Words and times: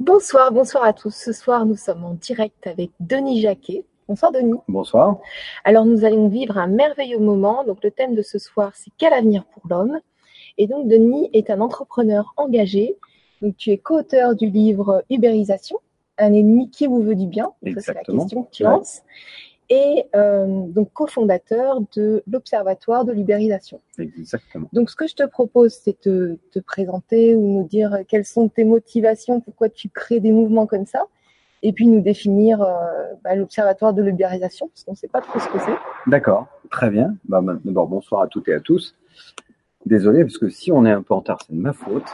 Bonsoir, 0.00 0.50
bonsoir 0.50 0.84
à 0.84 0.94
tous. 0.94 1.14
Ce 1.14 1.30
soir, 1.30 1.66
nous 1.66 1.76
sommes 1.76 2.04
en 2.04 2.14
direct 2.14 2.66
avec 2.66 2.90
Denis 3.00 3.42
Jacquet. 3.42 3.84
Bonsoir 4.08 4.32
Denis. 4.32 4.58
Bonsoir. 4.66 5.18
Alors 5.62 5.84
nous 5.84 6.06
allons 6.06 6.28
vivre 6.28 6.56
un 6.56 6.68
merveilleux 6.68 7.18
moment. 7.18 7.64
Donc 7.64 7.84
le 7.84 7.90
thème 7.90 8.14
de 8.14 8.22
ce 8.22 8.38
soir, 8.38 8.72
c'est 8.74 8.90
quel 8.96 9.12
avenir 9.12 9.44
pour 9.44 9.62
l'homme? 9.68 10.00
Et 10.56 10.66
donc 10.66 10.88
Denis 10.88 11.28
est 11.34 11.50
un 11.50 11.60
entrepreneur 11.60 12.32
engagé. 12.38 12.96
Donc 13.42 13.58
tu 13.58 13.72
es 13.72 13.76
co-auteur 13.76 14.34
du 14.34 14.48
livre 14.48 15.04
Ubérisation, 15.10 15.76
un 16.16 16.32
ennemi 16.32 16.70
qui 16.70 16.86
vous 16.86 17.02
veut 17.02 17.14
du 17.14 17.26
bien. 17.26 17.52
C'est 17.62 17.88
la 17.88 18.02
question 18.02 18.44
que 18.44 18.50
tu 18.52 18.62
lances 18.62 19.02
et 19.70 20.04
euh, 20.16 20.66
donc 20.66 20.92
cofondateur 20.92 21.80
de 21.94 22.22
l'Observatoire 22.30 23.04
de 23.04 23.12
l'ubérisation. 23.12 23.80
Exactement. 23.98 24.68
Donc 24.72 24.90
ce 24.90 24.96
que 24.96 25.06
je 25.06 25.14
te 25.14 25.22
propose, 25.22 25.72
c'est 25.72 26.06
de 26.06 26.38
te 26.50 26.58
présenter 26.58 27.36
ou 27.36 27.60
nous 27.60 27.68
dire 27.68 27.98
quelles 28.08 28.24
sont 28.24 28.48
tes 28.48 28.64
motivations, 28.64 29.40
pourquoi 29.40 29.68
tu 29.68 29.88
crées 29.88 30.18
des 30.18 30.32
mouvements 30.32 30.66
comme 30.66 30.86
ça, 30.86 31.04
et 31.62 31.72
puis 31.72 31.86
nous 31.86 32.00
définir 32.00 32.60
euh, 32.60 32.74
bah, 33.22 33.36
l'Observatoire 33.36 33.94
de 33.94 34.02
l'ubérisation, 34.02 34.68
parce 34.68 34.82
qu'on 34.82 34.92
ne 34.92 34.96
sait 34.96 35.08
pas 35.08 35.20
trop 35.20 35.38
ce 35.38 35.48
que 35.48 35.58
c'est. 35.60 36.10
D'accord, 36.10 36.48
très 36.70 36.90
bien. 36.90 37.14
Bah, 37.24 37.40
bah, 37.40 37.56
D'abord, 37.64 37.86
bonsoir 37.86 38.22
à 38.22 38.26
toutes 38.26 38.48
et 38.48 38.54
à 38.54 38.60
tous. 38.60 38.96
Désolé, 39.86 40.24
parce 40.24 40.36
que 40.36 40.48
si 40.48 40.72
on 40.72 40.84
est 40.84 40.90
un 40.90 41.02
peu 41.02 41.14
en 41.14 41.20
retard, 41.20 41.38
c'est 41.46 41.54
de 41.54 41.60
ma 41.60 41.72
faute, 41.72 42.04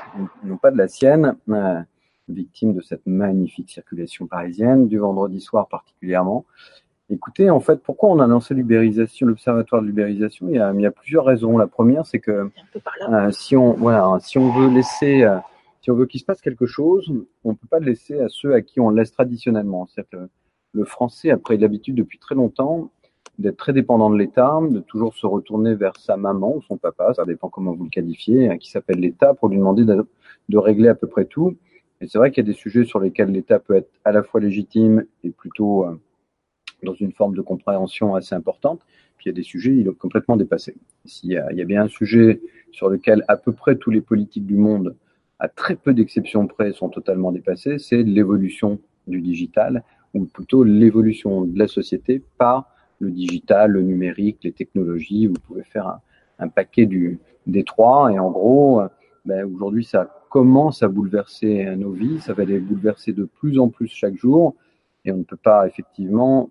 non 0.45 0.56
pas 0.59 0.70
de 0.70 0.77
la 0.77 0.88
sienne. 0.88 1.36
Euh, 1.48 1.80
victime 2.28 2.75
de 2.75 2.80
cette 2.80 3.06
magnifique 3.06 3.70
circulation 3.70 4.27
parisienne, 4.27 4.88
du 4.88 4.98
vendredi 4.98 5.41
soir 5.41 5.69
particulièrement. 5.69 6.45
Écoutez, 7.09 7.51
en 7.51 7.60
fait, 7.60 7.83
pourquoi 7.83 8.10
on 8.10 8.19
a 8.19 8.27
lancé 8.27 8.52
l'ubérisation, 8.52 9.28
l'observatoire 9.28 9.80
de 9.80 9.87
l'ubérisation? 9.87 10.48
Il, 10.48 10.56
y 10.56 10.59
a, 10.59 10.73
il 10.73 10.80
y 10.80 10.87
a 10.87 10.91
plusieurs 10.91 11.24
raisons. 11.24 11.56
La 11.56 11.69
première, 11.69 12.05
c'est 12.05 12.19
que 12.19 12.51
euh, 13.09 13.30
si 13.30 13.56
on, 13.56 13.74
voilà, 13.74 14.19
si 14.20 14.38
on 14.38 14.51
veut 14.51 14.69
laisser, 14.69 15.23
euh, 15.23 15.38
si 15.83 15.91
on 15.92 15.95
veut 15.95 16.06
qu'il 16.06 16.19
se 16.20 16.24
passe 16.24 16.41
quelque 16.41 16.67
chose, 16.67 17.12
on 17.45 17.50
ne 17.50 17.55
peut 17.55 17.69
pas 17.70 17.78
le 17.78 17.86
laisser 17.86 18.19
à 18.20 18.28
ceux 18.28 18.55
à 18.55 18.61
qui 18.61 18.80
on 18.80 18.91
le 18.91 18.97
laisse 18.97 19.12
traditionnellement. 19.12 19.86
cest 19.86 20.08
que 20.11 20.28
le 20.72 20.84
français 20.84 21.30
a 21.30 21.36
pris 21.36 21.58
l'habitude 21.58 21.95
depuis 21.95 22.19
très 22.19 22.34
longtemps 22.34 22.91
d'être 23.39 23.56
très 23.56 23.73
dépendant 23.73 24.11
de 24.11 24.17
l'État, 24.17 24.58
de 24.69 24.80
toujours 24.80 25.14
se 25.14 25.27
retourner 25.27 25.75
vers 25.75 25.97
sa 25.98 26.17
maman 26.17 26.56
ou 26.56 26.62
son 26.62 26.77
papa, 26.77 27.12
ça 27.14 27.25
dépend 27.25 27.48
comment 27.48 27.73
vous 27.73 27.84
le 27.84 27.91
qualifiez, 27.91 28.48
hein, 28.48 28.58
qui 28.58 28.70
s'appelle 28.70 28.98
l'État, 28.98 29.34
pour 29.34 29.48
lui 29.48 29.58
demander 29.58 29.84
de, 29.84 30.06
de, 30.48 30.58
régler 30.58 30.89
à 30.89 30.95
peu 30.95 31.06
près 31.06 31.27
tout. 31.27 31.56
Et 32.00 32.08
c'est 32.08 32.19
vrai 32.19 32.30
qu'il 32.30 32.45
y 32.45 32.48
a 32.48 32.50
des 32.50 32.58
sujets 32.58 32.84
sur 32.84 32.98
lesquels 32.98 33.30
l'État 33.30 33.58
peut 33.58 33.75
être 33.75 33.91
à 34.05 34.12
la 34.12 34.23
fois 34.23 34.41
légitime 34.41 35.05
et 35.23 35.30
plutôt 35.30 35.84
euh, 35.84 36.00
dans 36.87 36.95
une 36.95 37.12
forme 37.12 37.34
de 37.34 37.42
compréhension 37.42 38.15
assez 38.15 38.34
importante. 38.34 38.81
Puis 39.19 39.27
il 39.27 39.29
y 39.29 39.33
a 39.33 39.34
des 39.34 39.42
sujets, 39.42 39.75
il 39.77 39.87
est 39.87 39.98
complètement 39.98 40.37
dépassé. 40.37 40.75
S'il 41.05 41.33
y 41.33 41.37
a, 41.37 41.65
bien 41.65 41.83
un 41.83 41.89
sujet 41.89 42.41
sur 42.73 42.89
lequel 42.89 43.25
à 43.29 43.37
peu 43.37 43.53
près 43.53 43.77
tous 43.77 43.91
les 43.91 44.01
politiques 44.01 44.47
du 44.47 44.56
monde, 44.56 44.97
à 45.39 45.48
très 45.48 45.77
peu 45.77 45.92
d'exceptions 45.92 46.47
près, 46.47 46.73
sont 46.73 46.89
totalement 46.89 47.33
dépassés, 47.33 47.79
c'est 47.79 48.03
l'évolution 48.03 48.79
du 49.07 49.20
digital, 49.20 49.83
ou 50.14 50.25
plutôt 50.25 50.64
l'évolution 50.64 51.42
de 51.42 51.59
la 51.59 51.69
société 51.69 52.23
par 52.39 52.70
le 53.01 53.11
digital, 53.11 53.73
le 53.73 53.83
numérique, 53.83 54.39
les 54.42 54.53
technologies. 54.53 55.27
Vous 55.27 55.34
pouvez 55.47 55.62
faire 55.62 55.98
un, 56.39 56.48
paquet 56.48 56.87
des 56.87 57.64
trois, 57.64 58.11
et 58.12 58.19
en 58.19 58.31
gros, 58.31 58.81
ben, 59.25 59.45
aujourd'hui, 59.45 59.84
ça 59.84 60.09
commence 60.31 60.83
à 60.83 60.89
bouleverser 60.89 61.64
nos 61.77 61.92
vies, 61.92 62.20
ça 62.20 62.33
va 62.33 62.45
les 62.45 62.59
bouleverser 62.59 63.12
de 63.12 63.25
plus 63.25 63.59
en 63.59 63.69
plus 63.69 63.89
chaque 63.89 64.17
jour, 64.17 64.55
et 65.05 65.12
on 65.12 65.19
ne 65.19 65.25
peut 65.25 65.37
pas 65.37 65.67
effectivement 65.67 66.51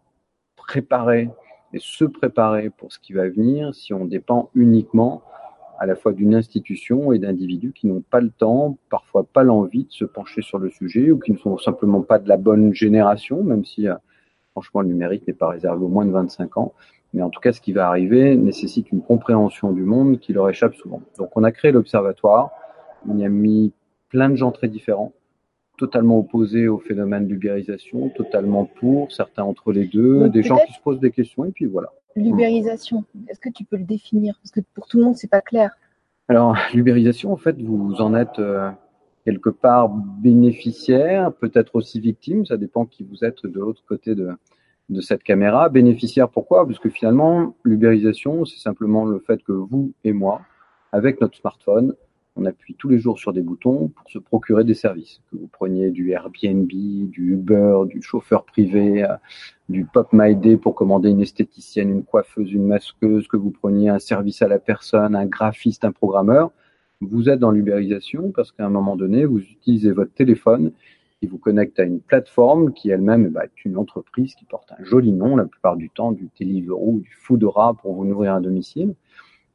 préparer 0.67 1.30
et 1.73 1.80
se 1.80 2.05
préparer 2.05 2.69
pour 2.69 2.91
ce 2.91 2.99
qui 2.99 3.13
va 3.13 3.27
venir 3.27 3.73
si 3.73 3.94
on 3.94 4.05
dépend 4.05 4.49
uniquement 4.55 5.23
à 5.77 5.85
la 5.85 5.95
fois 5.95 6.13
d'une 6.13 6.33
institution 6.35 7.11
et 7.11 7.19
d'individus 7.19 7.73
qui 7.73 7.88
n'ont 7.88 8.02
pas 8.02 8.22
le 8.22 8.30
temps, 8.30 8.77
parfois 8.89 9.25
pas 9.25 9.44
l'envie 9.44 9.83
de 9.83 9.91
se 9.91 10.05
pencher 10.05 10.41
sur 10.41 10.57
le 10.57 10.69
sujet 10.69 11.11
ou 11.11 11.19
qui 11.19 11.33
ne 11.33 11.38
sont 11.38 11.57
simplement 11.57 12.02
pas 12.02 12.17
de 12.17 12.30
la 12.30 12.38
bonne 12.38 12.73
génération, 12.73 13.44
même 13.44 13.66
si 13.66 13.88
euh, 13.88 13.95
franchement 14.51 14.81
le 14.81 14.88
numérique 14.88 15.28
n'est 15.28 15.34
pas 15.34 15.50
réservé 15.50 15.84
aux 15.84 15.89
moins 15.89 16.06
de 16.06 16.12
25 16.12 16.57
ans. 16.57 16.73
Mais 17.13 17.22
en 17.22 17.29
tout 17.29 17.39
cas, 17.39 17.53
ce 17.53 17.62
qui 17.62 17.73
va 17.73 17.88
arriver 17.88 18.35
nécessite 18.35 18.91
une 18.91 19.01
compréhension 19.01 19.72
du 19.72 19.84
monde 19.84 20.19
qui 20.19 20.34
leur 20.34 20.50
échappe 20.50 20.75
souvent. 20.75 21.01
Donc 21.18 21.35
on 21.35 21.44
a 21.44 21.51
créé 21.51 21.72
l'observatoire, 21.72 22.51
on 23.07 23.18
y 23.18 23.25
a 23.25 23.29
mis 23.29 23.73
plein 24.09 24.29
de 24.29 24.35
gens 24.35 24.51
très 24.51 24.68
différents, 24.68 25.13
totalement 25.78 26.19
opposés 26.19 26.68
au 26.68 26.78
phénomène 26.78 27.28
d'ubérisation, 27.28 28.09
totalement 28.09 28.66
pour, 28.66 29.12
certains 29.12 29.44
entre 29.44 29.72
les 29.72 29.86
deux, 29.86 30.30
des 30.30 30.44
gens 30.44 30.58
qui 30.66 30.74
se 30.74 30.80
posent 30.81 31.00
des 31.00 31.12
questions, 31.12 31.46
et 31.46 31.52
puis 31.52 31.66
voilà. 31.66 31.91
L'ubérisation, 32.16 33.03
est-ce 33.28 33.40
que 33.40 33.50
tu 33.50 33.66
peux 33.66 33.78
le 33.78 33.84
définir? 33.84 34.40
Parce 34.41 34.52
que 34.52 34.62
pour 34.74 34.88
tout 34.88 34.97
le 34.97 35.03
monde, 35.03 35.16
c'est 35.16 35.30
pas 35.30 35.41
clair. 35.41 35.78
Alors, 36.28 36.56
l'ubérisation, 36.74 37.34
en 37.34 37.38
fait, 37.38 37.62
vous 37.62 37.96
en 38.00 38.16
êtes 38.16 38.40
euh, 38.40 38.69
quelque 39.25 39.50
part 39.50 39.90
bénéficiaire, 39.90 41.34
peut-être 41.34 41.75
aussi 41.75 42.00
victime, 42.00 42.46
ça 42.46 42.57
dépend 42.57 42.86
qui 42.86 43.03
vous 43.03 43.24
êtes 43.25 43.46
de 43.46 43.59
l'autre 43.59 43.84
côté 43.88 44.16
de, 44.16 44.30
de 44.90 45.02
cette 45.02 45.24
caméra. 45.24 45.69
Bénéficiaire, 45.69 46.30
pourquoi? 46.30 46.66
Parce 46.66 46.80
que 46.80 46.90
finalement, 46.90 47.56
l'ubérisation, 47.63 48.46
c'est 48.46 48.59
simplement 48.59 49.06
le 49.06 49.19
fait 49.19 49.44
que 49.44 49.52
vous 49.52 49.94
et 50.03 50.13
moi, 50.13 50.42
avec 50.92 51.19
notre 51.22 51.38
smartphone, 51.38 51.94
on 52.35 52.46
appuie 52.46 52.75
tous 52.75 52.90
les 52.90 53.00
jours 53.00 53.18
sur 53.18 53.34
des 53.34 53.41
boutons 53.41 53.88
pour 53.90 54.09
se 54.09 54.19
procurer 54.19 54.63
des 54.63 54.73
services. 54.73 55.22
Que 55.31 55.38
vous 55.38 55.47
preniez 55.47 55.91
du 55.91 56.12
Airbnb, 56.12 56.68
du 56.68 57.34
Uber, 57.34 57.81
du 57.88 58.01
chauffeur 58.01 58.44
privé, 58.44 59.03
euh, 59.03 59.16
du 59.69 59.85
Pop 59.85 60.09
My 60.12 60.35
Day 60.35 60.57
pour 60.57 60.75
commander 60.75 61.09
une 61.09 61.22
esthéticienne, 61.22 61.90
une 61.90 62.03
coiffeuse, 62.03 62.51
une 62.51 62.68
masqueuse, 62.68 63.28
que 63.28 63.38
vous 63.38 63.51
preniez 63.51 63.90
un 63.90 64.00
service 64.00 64.41
à 64.41 64.47
la 64.47 64.59
personne, 64.59 65.16
un 65.16 65.25
graphiste, 65.25 65.85
un 65.85 65.91
programmeur, 65.91 66.51
vous 67.01 67.29
êtes 67.29 67.40
dans 67.40 67.51
l'ubérisation 67.51 68.31
parce 68.31 68.51
qu'à 68.51 68.66
un 68.66 68.69
moment 68.69 68.95
donné, 68.95 69.25
vous 69.25 69.40
utilisez 69.40 69.91
votre 69.91 70.13
téléphone 70.13 70.72
qui 71.19 71.28
vous 71.28 71.38
connecte 71.38 71.79
à 71.79 71.84
une 71.84 72.00
plateforme 72.00 72.74
qui 72.74 72.90
elle-même 72.90 73.29
bah, 73.29 73.45
est 73.45 73.66
une 73.66 73.78
entreprise 73.78 74.35
qui 74.35 74.45
porte 74.45 74.72
un 74.72 74.84
joli 74.84 75.12
nom 75.12 75.35
la 75.35 75.45
plupart 75.45 75.75
du 75.75 75.90
temps, 75.90 76.12
du 76.12 76.29
Deliveroo, 76.40 77.00
du 77.00 77.12
Foodora 77.22 77.74
pour 77.74 77.94
vous 77.94 78.06
nourrir 78.06 78.34
à 78.34 78.40
domicile 78.40 78.95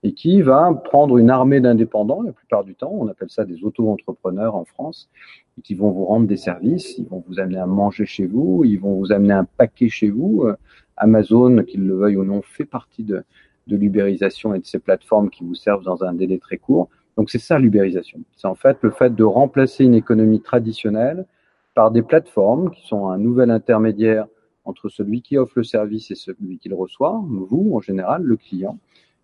et 0.02 0.12
qui 0.12 0.40
va 0.40 0.72
prendre 0.84 1.18
une 1.18 1.30
armée 1.30 1.60
d'indépendants, 1.60 2.22
la 2.22 2.32
plupart 2.32 2.64
du 2.64 2.74
temps, 2.74 2.92
on 2.92 3.08
appelle 3.08 3.30
ça 3.30 3.44
des 3.44 3.62
auto-entrepreneurs 3.64 4.56
en 4.56 4.64
France, 4.64 5.10
et 5.58 5.62
qui 5.62 5.74
vont 5.74 5.90
vous 5.90 6.06
rendre 6.06 6.26
des 6.26 6.38
services, 6.38 6.96
ils 6.98 7.06
vont 7.06 7.22
vous 7.28 7.38
amener 7.38 7.58
à 7.58 7.66
manger 7.66 8.06
chez 8.06 8.26
vous, 8.26 8.62
ils 8.64 8.80
vont 8.80 8.94
vous 8.94 9.12
amener 9.12 9.34
un 9.34 9.44
paquet 9.44 9.88
chez 9.88 10.08
vous. 10.08 10.44
Euh, 10.44 10.56
Amazon, 10.96 11.64
qu'il 11.64 11.86
le 11.86 11.96
veuille 11.96 12.16
ou 12.16 12.24
non, 12.24 12.42
fait 12.42 12.64
partie 12.64 13.04
de, 13.04 13.24
de 13.66 13.76
l'ubérisation 13.76 14.54
et 14.54 14.58
de 14.58 14.66
ces 14.66 14.78
plateformes 14.78 15.30
qui 15.30 15.44
vous 15.44 15.54
servent 15.54 15.84
dans 15.84 16.02
un 16.04 16.12
délai 16.12 16.38
très 16.38 16.58
court. 16.58 16.88
Donc 17.16 17.30
c'est 17.30 17.38
ça 17.38 17.58
l'ubérisation. 17.58 18.20
C'est 18.36 18.46
en 18.46 18.54
fait 18.54 18.78
le 18.82 18.90
fait 18.90 19.14
de 19.14 19.24
remplacer 19.24 19.84
une 19.84 19.94
économie 19.94 20.40
traditionnelle 20.40 21.26
par 21.74 21.90
des 21.90 22.02
plateformes 22.02 22.70
qui 22.70 22.86
sont 22.86 23.08
un 23.08 23.18
nouvel 23.18 23.50
intermédiaire 23.50 24.26
entre 24.64 24.88
celui 24.88 25.22
qui 25.22 25.38
offre 25.38 25.54
le 25.56 25.64
service 25.64 26.10
et 26.10 26.14
celui 26.14 26.58
qui 26.58 26.68
le 26.68 26.74
reçoit, 26.74 27.22
vous 27.26 27.72
en 27.74 27.80
général, 27.80 28.22
le 28.22 28.36
client, 28.36 28.78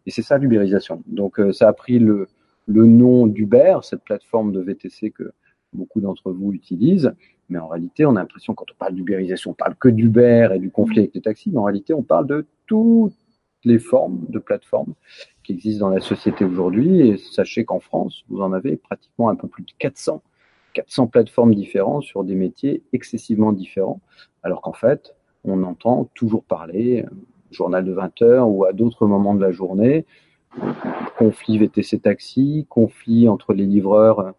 et 0.07 0.11
c'est 0.11 0.23
ça 0.23 0.39
l'ubérisation. 0.39 1.03
Donc 1.07 1.39
euh, 1.39 1.53
ça 1.53 1.69
a 1.69 1.73
pris 1.73 1.99
le, 1.99 2.29
nom 2.69 3.27
d'Uber, 3.27 3.79
cette 3.83 4.03
plateforme 4.03 4.53
de 4.53 4.61
VTC 4.61 5.11
que 5.11 5.33
beaucoup 5.73 6.01
d'entre 6.01 6.33
vous 6.33 6.53
utilisent. 6.53 7.13
Mais 7.49 7.59
en 7.59 7.69
réalité, 7.69 8.05
on 8.07 8.17
a 8.17 8.21
l'impression, 8.21 8.55
quand 8.55 8.71
on 8.73 8.75
parle 8.77 8.95
d'ubérisation, 8.95 9.53
on 9.53 9.55
parle 9.55 9.77
que 9.77 9.89
d'Uber 9.89 10.49
et 10.55 10.59
du 10.59 10.71
conflit 10.71 11.01
avec 11.01 11.15
les 11.15 11.21
taxis, 11.21 11.51
mais 11.51 11.59
en 11.59 11.65
réalité, 11.65 11.95
on 11.95 12.03
parle 12.03 12.27
de 12.27 12.47
toutes 12.67 13.15
les 13.65 13.79
formes 13.79 14.25
de 14.29 14.39
plateformes 14.39 14.95
qui 15.45 15.53
existent 15.53 15.89
dans 15.89 15.95
la 15.95 16.01
société 16.01 16.45
aujourd'hui. 16.45 17.09
Et 17.09 17.17
sachez 17.19 17.65
qu'en 17.65 17.79
France, 17.79 18.25
vous 18.29 18.41
en 18.41 18.53
avez 18.53 18.77
pratiquement 18.77 19.29
un 19.29 19.37
peu 19.37 19.47
plus 19.47 19.63
de 19.63 19.73
400, 19.79 20.23
400 20.75 21.07
plateformes 21.07 21.55
différentes 21.55 22.03
sur 22.03 22.25
des 22.25 22.35
métiers 22.35 22.83
excessivement 22.93 23.53
différents, 23.53 24.01
alors 24.43 24.61
qu'en 24.61 24.73
fait, 24.73 25.15
on 25.45 25.63
entend 25.63 26.11
toujours 26.15 26.43
parler, 26.43 27.05
journal 27.51 27.85
de 27.85 27.93
20 27.93 28.23
heures 28.23 28.49
ou 28.49 28.65
à 28.65 28.73
d'autres 28.73 29.07
moments 29.07 29.35
de 29.35 29.41
la 29.41 29.53
journée. 29.53 30.05
Conflit 31.19 31.59
VTC 31.59 31.99
taxi, 32.01 32.67
conflit 32.69 33.29
entre 33.29 33.53
les 33.53 33.67
livreurs 33.67 34.33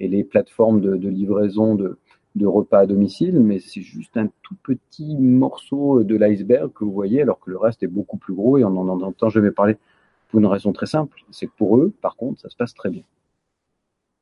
et 0.00 0.08
les 0.08 0.24
plateformes 0.24 0.80
de, 0.80 0.96
de 0.96 1.08
livraison 1.08 1.74
de, 1.74 1.98
de, 2.36 2.46
repas 2.46 2.80
à 2.80 2.86
domicile, 2.86 3.40
mais 3.40 3.58
c'est 3.58 3.82
juste 3.82 4.16
un 4.16 4.28
tout 4.42 4.54
petit 4.62 5.16
morceau 5.16 6.02
de 6.04 6.16
l'iceberg 6.16 6.72
que 6.72 6.84
vous 6.84 6.92
voyez, 6.92 7.22
alors 7.22 7.40
que 7.40 7.50
le 7.50 7.58
reste 7.58 7.82
est 7.82 7.88
beaucoup 7.88 8.16
plus 8.16 8.34
gros 8.34 8.56
et 8.58 8.64
on 8.64 8.70
n'en 8.70 8.88
entend 9.00 9.28
jamais 9.28 9.50
parler 9.50 9.76
pour 10.28 10.40
une 10.40 10.46
raison 10.46 10.72
très 10.72 10.86
simple, 10.86 11.22
c'est 11.30 11.46
que 11.46 11.52
pour 11.56 11.78
eux, 11.78 11.92
par 12.00 12.16
contre, 12.16 12.40
ça 12.40 12.48
se 12.48 12.56
passe 12.56 12.74
très 12.74 12.90
bien. 12.90 13.02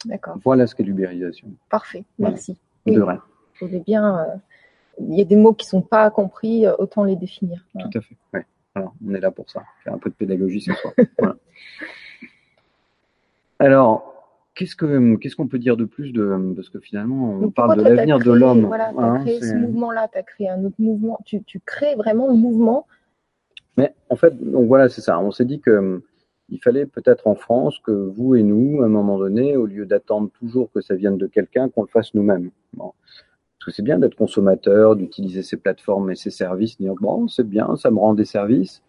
D'accord. 0.04 0.36
Voilà 0.44 0.66
ce 0.66 0.74
qu'est 0.74 0.84
l'ubérisation. 0.84 1.48
Parfait, 1.68 2.04
merci. 2.18 2.56
De 2.86 3.00
rien. 3.00 3.20
Je 3.54 3.64
voulais 3.64 3.80
bien 3.80 4.18
euh, 4.18 4.36
il 4.98 5.14
y 5.14 5.20
a 5.20 5.24
des 5.24 5.36
mots 5.36 5.54
qui 5.54 5.66
sont 5.66 5.82
pas 5.82 6.10
compris, 6.10 6.66
euh, 6.66 6.74
autant 6.78 7.04
les 7.04 7.16
définir. 7.16 7.64
Tout 7.78 7.98
à 7.98 8.00
fait. 8.00 8.16
Ouais. 8.34 8.46
Alors, 8.74 8.94
on 9.06 9.14
est 9.14 9.20
là 9.20 9.30
pour 9.30 9.48
ça, 9.48 9.62
faire 9.84 9.94
un 9.94 9.98
peu 9.98 10.10
de 10.10 10.14
pédagogie 10.14 10.60
ce 10.60 10.72
soir. 10.72 10.92
voilà. 11.18 11.36
Alors, 13.58 14.16
qu'est-ce 14.54 14.76
que 14.76 15.16
qu'est-ce 15.16 15.36
qu'on 15.36 15.48
peut 15.48 15.58
dire 15.58 15.76
de 15.76 15.86
plus 15.86 16.12
de 16.12 16.52
parce 16.54 16.68
que 16.68 16.78
finalement 16.78 17.30
on 17.30 17.38
Donc, 17.38 17.54
parle 17.54 17.78
de 17.78 17.82
l'avenir 17.82 18.18
de 18.18 18.32
l'homme. 18.32 18.66
Voilà, 18.66 18.92
tu 18.92 18.98
as 18.98 19.04
hein, 19.04 19.20
créé 19.20 19.40
ce 19.40 19.54
mouvement-là, 19.54 20.08
tu 20.12 20.18
as 20.18 20.22
créé 20.22 20.48
un 20.50 20.62
autre 20.64 20.76
mouvement, 20.78 21.18
tu, 21.24 21.42
tu 21.44 21.60
crées 21.60 21.94
vraiment 21.94 22.28
le 22.28 22.34
mouvement. 22.34 22.86
Mais 23.78 23.94
en 24.10 24.16
fait, 24.16 24.36
donc 24.38 24.66
voilà, 24.66 24.88
c'est 24.88 25.00
ça. 25.00 25.18
On 25.20 25.30
s'est 25.30 25.44
dit 25.44 25.60
que 25.60 25.70
hum, 25.70 26.02
il 26.48 26.60
fallait 26.62 26.86
peut-être 26.86 27.26
en 27.26 27.34
France 27.34 27.78
que 27.80 27.90
vous 27.90 28.34
et 28.34 28.42
nous, 28.42 28.82
à 28.82 28.86
un 28.86 28.88
moment 28.88 29.18
donné, 29.18 29.56
au 29.56 29.66
lieu 29.66 29.86
d'attendre 29.86 30.30
toujours 30.38 30.70
que 30.72 30.80
ça 30.80 30.94
vienne 30.94 31.18
de 31.18 31.26
quelqu'un, 31.26 31.68
qu'on 31.68 31.82
le 31.82 31.88
fasse 31.88 32.14
nous-mêmes. 32.14 32.50
Bon. 32.74 32.92
Parce 33.66 33.74
que 33.74 33.76
c'est 33.78 33.82
bien 33.82 33.98
d'être 33.98 34.14
consommateur, 34.14 34.94
d'utiliser 34.94 35.42
ces 35.42 35.56
plateformes 35.56 36.12
et 36.12 36.14
ces 36.14 36.30
services, 36.30 36.78
dire 36.78 36.94
bon, 37.00 37.26
c'est 37.26 37.48
bien, 37.48 37.74
ça 37.74 37.90
me 37.90 37.98
rend 37.98 38.14
des 38.14 38.24
services. 38.24 38.80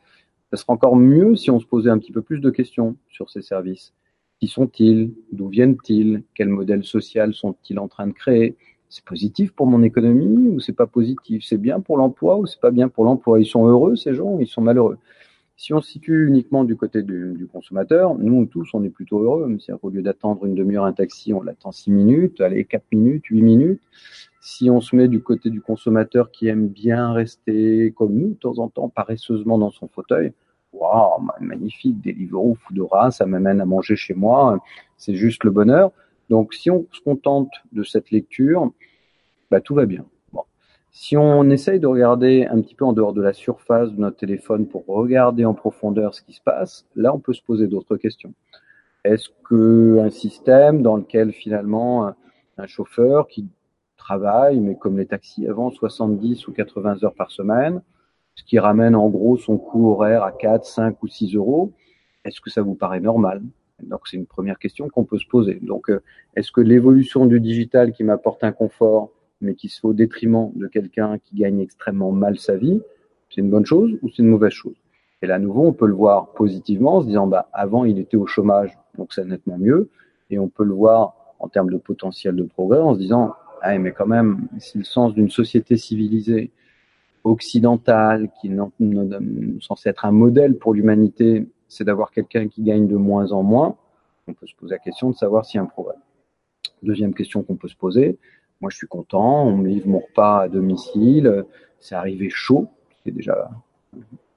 Ça 0.51 0.57
serait 0.57 0.71
encore 0.71 0.95
mieux 0.95 1.35
si 1.35 1.49
on 1.49 1.59
se 1.59 1.65
posait 1.65 1.89
un 1.89 1.97
petit 1.97 2.11
peu 2.11 2.21
plus 2.21 2.41
de 2.41 2.51
questions 2.51 2.95
sur 3.09 3.31
ces 3.31 3.41
services. 3.41 3.95
Qui 4.39 4.47
sont-ils? 4.47 5.15
D'où 5.31 5.47
viennent-ils? 5.47 6.21
Quel 6.35 6.49
modèle 6.49 6.83
social 6.83 7.33
sont-ils 7.33 7.79
en 7.79 7.87
train 7.87 8.05
de 8.05 8.11
créer? 8.11 8.55
C'est 8.87 9.03
positif 9.03 9.51
pour 9.51 9.65
mon 9.65 9.81
économie 9.81 10.49
ou 10.49 10.59
c'est 10.59 10.73
pas 10.73 10.85
positif? 10.85 11.43
C'est 11.43 11.57
bien 11.57 11.79
pour 11.79 11.97
l'emploi 11.97 12.37
ou 12.37 12.45
c'est 12.45 12.61
pas 12.61 12.69
bien 12.69 12.87
pour 12.87 13.03
l'emploi? 13.03 13.39
Ils 13.39 13.47
sont 13.47 13.65
heureux 13.65 13.95
ces 13.95 14.13
gens 14.13 14.33
ou 14.33 14.41
ils 14.41 14.47
sont 14.47 14.61
malheureux 14.61 14.99
si 15.57 15.73
on 15.73 15.81
se 15.81 15.89
situe 15.91 16.27
uniquement 16.27 16.63
du 16.63 16.75
côté 16.75 17.01
du, 17.01 17.47
consommateur, 17.51 18.15
nous 18.15 18.45
tous, 18.45 18.69
on 18.73 18.83
est 18.83 18.91
plutôt 18.91 19.19
heureux. 19.19 19.57
Au 19.81 19.89
lieu 19.89 20.03
d'attendre 20.03 20.45
une 20.45 20.53
demi-heure 20.53 20.85
un 20.85 20.93
taxi, 20.93 21.33
on 21.33 21.41
l'attend 21.41 21.71
six 21.71 21.89
minutes, 21.89 22.39
allez, 22.41 22.63
quatre 22.63 22.85
minutes, 22.91 23.25
huit 23.25 23.41
minutes. 23.41 23.81
Si 24.39 24.69
on 24.69 24.81
se 24.81 24.95
met 24.95 25.07
du 25.07 25.21
côté 25.21 25.49
du 25.49 25.59
consommateur 25.59 26.29
qui 26.29 26.47
aime 26.47 26.67
bien 26.67 27.11
rester 27.11 27.91
comme 27.97 28.13
nous, 28.13 28.29
de 28.29 28.35
temps 28.35 28.59
en 28.59 28.69
temps, 28.69 28.87
paresseusement 28.87 29.57
dans 29.57 29.71
son 29.71 29.87
fauteuil, 29.87 30.31
waouh, 30.73 31.27
magnifique, 31.41 31.99
Deliveroo, 32.01 32.55
Foodora, 32.55 33.09
ça 33.09 33.25
m'amène 33.25 33.59
à 33.59 33.65
manger 33.65 33.95
chez 33.95 34.13
moi, 34.13 34.63
c'est 34.95 35.15
juste 35.15 35.43
le 35.43 35.49
bonheur. 35.49 35.91
Donc, 36.29 36.53
si 36.53 36.69
on 36.69 36.85
se 36.91 37.01
contente 37.01 37.51
de 37.71 37.83
cette 37.83 38.11
lecture, 38.11 38.71
bah, 39.49 39.59
tout 39.59 39.73
va 39.73 39.87
bien. 39.87 40.05
Si 40.91 41.15
on 41.15 41.49
essaye 41.49 41.79
de 41.79 41.87
regarder 41.87 42.47
un 42.49 42.61
petit 42.61 42.75
peu 42.75 42.85
en 42.85 42.93
dehors 42.93 43.13
de 43.13 43.21
la 43.21 43.33
surface 43.33 43.91
de 43.91 43.99
notre 43.99 44.17
téléphone 44.17 44.67
pour 44.67 44.85
regarder 44.87 45.45
en 45.45 45.53
profondeur 45.53 46.15
ce 46.15 46.21
qui 46.21 46.33
se 46.33 46.41
passe, 46.41 46.85
là, 46.95 47.13
on 47.13 47.19
peut 47.19 47.33
se 47.33 47.43
poser 47.43 47.67
d'autres 47.67 47.97
questions. 47.97 48.33
Est-ce 49.03 49.29
que 49.47 49.99
un 49.99 50.09
système 50.09 50.81
dans 50.81 50.97
lequel 50.97 51.31
finalement 51.31 52.11
un 52.57 52.67
chauffeur 52.67 53.27
qui 53.27 53.47
travaille, 53.97 54.59
mais 54.59 54.75
comme 54.75 54.97
les 54.97 55.05
taxis 55.05 55.47
avant, 55.47 55.69
70 55.69 56.47
ou 56.47 56.53
80 56.53 57.03
heures 57.03 57.13
par 57.13 57.31
semaine, 57.31 57.81
ce 58.35 58.43
qui 58.43 58.59
ramène 58.59 58.95
en 58.95 59.09
gros 59.09 59.37
son 59.37 59.57
coût 59.57 59.91
horaire 59.91 60.23
à 60.23 60.31
4, 60.31 60.65
5 60.65 61.03
ou 61.03 61.07
6 61.07 61.35
euros, 61.35 61.73
est-ce 62.23 62.39
que 62.39 62.49
ça 62.49 62.61
vous 62.61 62.75
paraît 62.75 62.99
normal? 62.99 63.41
Donc 63.81 64.07
c'est 64.07 64.17
une 64.17 64.25
première 64.25 64.59
question 64.59 64.89
qu'on 64.89 65.03
peut 65.03 65.17
se 65.17 65.27
poser. 65.27 65.59
Donc 65.61 65.89
euh, 65.89 66.01
est-ce 66.35 66.51
que 66.51 66.61
l'évolution 66.61 67.25
du 67.25 67.39
digital 67.39 67.91
qui 67.91 68.03
m'apporte 68.03 68.43
un 68.43 68.51
confort 68.51 69.11
mais 69.41 69.55
qui 69.55 69.69
se 69.69 69.79
fait 69.79 69.87
au 69.87 69.93
détriment 69.93 70.51
de 70.55 70.67
quelqu'un 70.67 71.17
qui 71.19 71.35
gagne 71.35 71.59
extrêmement 71.59 72.11
mal 72.11 72.37
sa 72.37 72.55
vie, 72.55 72.81
c'est 73.29 73.41
une 73.41 73.49
bonne 73.49 73.65
chose 73.65 73.97
ou 74.01 74.09
c'est 74.09 74.23
une 74.23 74.29
mauvaise 74.29 74.51
chose? 74.51 74.75
Et 75.21 75.27
là, 75.27 75.35
à 75.35 75.39
nouveau, 75.39 75.65
on 75.65 75.73
peut 75.73 75.87
le 75.87 75.93
voir 75.93 76.31
positivement 76.33 76.97
en 76.97 77.01
se 77.01 77.07
disant, 77.07 77.27
bah, 77.27 77.49
avant, 77.53 77.85
il 77.85 77.97
était 77.99 78.17
au 78.17 78.27
chômage, 78.27 78.77
donc 78.97 79.13
c'est 79.13 79.25
nettement 79.25 79.57
mieux. 79.57 79.89
Et 80.29 80.37
on 80.37 80.47
peut 80.47 80.63
le 80.63 80.73
voir 80.73 81.15
en 81.39 81.47
termes 81.47 81.71
de 81.71 81.77
potentiel 81.77 82.35
de 82.35 82.43
progrès 82.43 82.79
en 82.79 82.93
se 82.93 82.99
disant, 82.99 83.33
ah, 83.61 83.77
mais 83.79 83.91
quand 83.91 84.05
même, 84.05 84.47
si 84.59 84.77
le 84.77 84.83
sens 84.83 85.13
d'une 85.13 85.29
société 85.29 85.77
civilisée, 85.77 86.51
occidentale, 87.23 88.29
qui 88.39 88.47
est 88.47 89.61
censée 89.61 89.89
être 89.89 90.05
un 90.05 90.11
modèle 90.11 90.57
pour 90.57 90.73
l'humanité, 90.73 91.47
c'est 91.67 91.83
d'avoir 91.83 92.11
quelqu'un 92.11 92.47
qui 92.47 92.63
gagne 92.63 92.87
de 92.87 92.95
moins 92.95 93.31
en 93.31 93.43
moins, 93.43 93.75
on 94.27 94.33
peut 94.33 94.47
se 94.47 94.55
poser 94.55 94.75
la 94.75 94.79
question 94.79 95.09
de 95.09 95.15
savoir 95.15 95.45
s'il 95.45 95.57
y 95.57 95.59
a 95.59 95.63
un 95.63 95.67
progrès. 95.67 95.95
Deuxième 96.83 97.13
question 97.13 97.43
qu'on 97.43 97.55
peut 97.55 97.67
se 97.67 97.75
poser, 97.75 98.17
moi, 98.61 98.69
je 98.69 98.77
suis 98.77 98.87
content. 98.87 99.45
On 99.45 99.61
livre 99.61 99.87
mon 99.87 99.99
repas 99.99 100.41
à 100.41 100.49
domicile. 100.49 101.45
C'est 101.79 101.95
arrivé 101.95 102.29
chaud. 102.29 102.67
C'est 103.03 103.11
déjà 103.11 103.49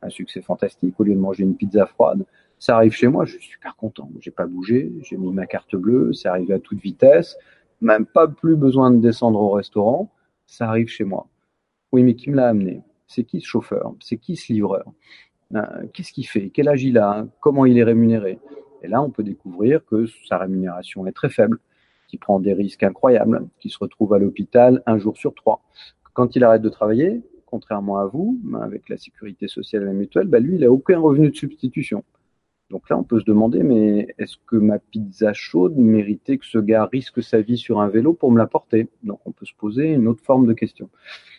un 0.02 0.10
succès 0.10 0.42
fantastique. 0.42 0.98
Au 0.98 1.04
lieu 1.04 1.14
de 1.14 1.20
manger 1.20 1.42
une 1.44 1.56
pizza 1.56 1.86
froide, 1.86 2.24
ça 2.58 2.76
arrive 2.76 2.92
chez 2.92 3.08
moi. 3.08 3.24
Je 3.24 3.38
suis 3.38 3.50
super 3.50 3.76
content. 3.76 4.10
J'ai 4.20 4.30
pas 4.30 4.46
bougé. 4.46 4.92
J'ai 5.02 5.16
mis 5.16 5.32
ma 5.32 5.46
carte 5.46 5.74
bleue. 5.76 6.12
C'est 6.12 6.28
arrivé 6.28 6.54
à 6.54 6.58
toute 6.58 6.80
vitesse. 6.80 7.36
Même 7.80 8.04
pas 8.06 8.28
plus 8.28 8.56
besoin 8.56 8.90
de 8.90 8.98
descendre 8.98 9.40
au 9.40 9.50
restaurant. 9.50 10.10
Ça 10.46 10.68
arrive 10.68 10.88
chez 10.88 11.04
moi. 11.04 11.26
Oui, 11.92 12.02
mais 12.02 12.14
qui 12.14 12.30
me 12.30 12.36
l'a 12.36 12.48
amené? 12.48 12.82
C'est 13.06 13.24
qui 13.24 13.40
ce 13.40 13.46
chauffeur? 13.46 13.94
C'est 14.00 14.18
qui 14.18 14.36
ce 14.36 14.52
livreur? 14.52 14.84
Euh, 15.54 15.62
Qu'est-ce 15.92 16.12
qu'il 16.12 16.26
fait? 16.26 16.50
Quel 16.50 16.68
âge 16.68 16.84
il 16.84 16.98
a? 16.98 17.26
Comment 17.40 17.66
il 17.66 17.78
est 17.78 17.82
rémunéré? 17.82 18.38
Et 18.82 18.88
là, 18.88 19.02
on 19.02 19.10
peut 19.10 19.22
découvrir 19.22 19.84
que 19.84 20.06
sa 20.28 20.38
rémunération 20.38 21.06
est 21.06 21.12
très 21.12 21.30
faible 21.30 21.58
qui 22.10 22.18
prend 22.18 22.40
des 22.40 22.52
risques 22.52 22.82
incroyables, 22.82 23.46
qui 23.60 23.70
se 23.70 23.78
retrouve 23.78 24.12
à 24.14 24.18
l'hôpital 24.18 24.82
un 24.84 24.98
jour 24.98 25.16
sur 25.16 25.32
trois. 25.32 25.62
Quand 26.12 26.34
il 26.34 26.42
arrête 26.42 26.60
de 26.60 26.68
travailler, 26.68 27.22
contrairement 27.46 27.98
à 27.98 28.06
vous, 28.06 28.40
avec 28.60 28.88
la 28.88 28.96
sécurité 28.96 29.46
sociale 29.46 29.82
et 29.82 29.86
la 29.86 29.92
mutuelle, 29.92 30.26
bah 30.26 30.40
lui, 30.40 30.56
il 30.56 30.60
n'a 30.62 30.70
aucun 30.72 30.98
revenu 30.98 31.30
de 31.30 31.36
substitution. 31.36 32.02
Donc 32.68 32.88
là, 32.90 32.98
on 32.98 33.04
peut 33.04 33.20
se 33.20 33.24
demander, 33.24 33.62
mais 33.62 34.08
est-ce 34.18 34.36
que 34.46 34.56
ma 34.56 34.78
pizza 34.80 35.32
chaude 35.32 35.76
méritait 35.76 36.38
que 36.38 36.46
ce 36.46 36.58
gars 36.58 36.86
risque 36.86 37.22
sa 37.22 37.40
vie 37.40 37.56
sur 37.56 37.80
un 37.80 37.88
vélo 37.88 38.12
pour 38.12 38.32
me 38.32 38.38
l'apporter 38.38 38.88
Donc 39.04 39.20
on 39.24 39.32
peut 39.32 39.46
se 39.46 39.54
poser 39.56 39.92
une 39.92 40.08
autre 40.08 40.22
forme 40.22 40.46
de 40.46 40.52
question. 40.52 40.88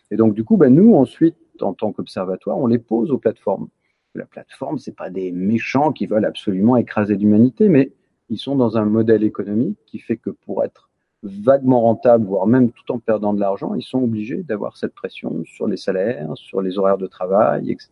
Et 0.09 0.15
donc 0.15 0.33
du 0.33 0.45
coup, 0.45 0.55
bah, 0.55 0.69
nous, 0.69 0.95
ensuite, 0.95 1.37
en 1.61 1.73
tant 1.73 1.91
qu'observatoire, 1.91 2.57
on 2.57 2.67
les 2.67 2.79
pose 2.79 3.11
aux 3.11 3.17
plateformes. 3.17 3.67
La 4.15 4.25
plateforme, 4.25 4.77
c'est 4.77 4.95
pas 4.95 5.09
des 5.09 5.31
méchants 5.31 5.91
qui 5.91 6.05
veulent 6.05 6.25
absolument 6.25 6.75
écraser 6.77 7.15
l'humanité, 7.15 7.69
mais 7.69 7.91
ils 8.31 8.37
sont 8.37 8.55
dans 8.55 8.77
un 8.77 8.85
modèle 8.85 9.23
économique 9.23 9.77
qui 9.85 9.99
fait 9.99 10.15
que 10.15 10.29
pour 10.29 10.63
être 10.63 10.89
vaguement 11.21 11.81
rentable, 11.81 12.25
voire 12.25 12.47
même 12.47 12.71
tout 12.71 12.91
en 12.91 12.97
perdant 12.97 13.33
de 13.33 13.41
l'argent, 13.41 13.75
ils 13.75 13.83
sont 13.83 14.01
obligés 14.01 14.41
d'avoir 14.41 14.77
cette 14.77 14.93
pression 14.93 15.43
sur 15.45 15.67
les 15.67 15.77
salaires, 15.77 16.31
sur 16.35 16.61
les 16.61 16.77
horaires 16.79 16.97
de 16.97 17.07
travail, 17.07 17.69
etc. 17.69 17.89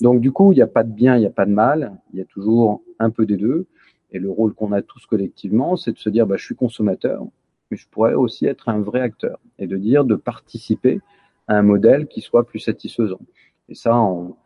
Donc 0.00 0.20
du 0.20 0.32
coup, 0.32 0.52
il 0.52 0.56
n'y 0.56 0.62
a 0.62 0.66
pas 0.66 0.84
de 0.84 0.90
bien, 0.90 1.16
il 1.16 1.20
n'y 1.20 1.26
a 1.26 1.30
pas 1.30 1.44
de 1.44 1.52
mal, 1.52 1.92
il 2.12 2.18
y 2.18 2.22
a 2.22 2.24
toujours 2.24 2.82
un 2.98 3.10
peu 3.10 3.26
des 3.26 3.36
deux. 3.36 3.66
Et 4.10 4.18
le 4.18 4.30
rôle 4.30 4.54
qu'on 4.54 4.72
a 4.72 4.80
tous 4.80 5.04
collectivement, 5.04 5.76
c'est 5.76 5.92
de 5.92 5.98
se 5.98 6.08
dire, 6.08 6.26
bah, 6.26 6.36
je 6.38 6.44
suis 6.46 6.56
consommateur, 6.56 7.24
mais 7.70 7.76
je 7.76 7.86
pourrais 7.88 8.14
aussi 8.14 8.46
être 8.46 8.70
un 8.70 8.80
vrai 8.80 9.02
acteur 9.02 9.38
et 9.58 9.66
de 9.66 9.76
dire, 9.76 10.04
de 10.04 10.16
participer 10.16 11.00
à 11.46 11.58
un 11.58 11.62
modèle 11.62 12.06
qui 12.08 12.22
soit 12.22 12.46
plus 12.46 12.58
satisfaisant. 12.58 13.20
Et 13.68 13.74
ça, 13.74 13.94
en 13.94 14.38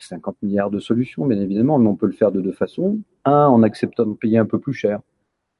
50 0.00 0.42
milliards 0.42 0.70
de 0.70 0.80
solutions, 0.80 1.26
bien 1.26 1.40
évidemment, 1.40 1.78
mais 1.78 1.88
on 1.88 1.94
peut 1.94 2.06
le 2.06 2.12
faire 2.12 2.32
de 2.32 2.40
deux 2.40 2.52
façons. 2.52 2.98
Un, 3.24 3.46
en 3.46 3.62
acceptant 3.62 4.06
de 4.06 4.14
payer 4.14 4.38
un 4.38 4.46
peu 4.46 4.58
plus 4.58 4.74
cher. 4.74 5.00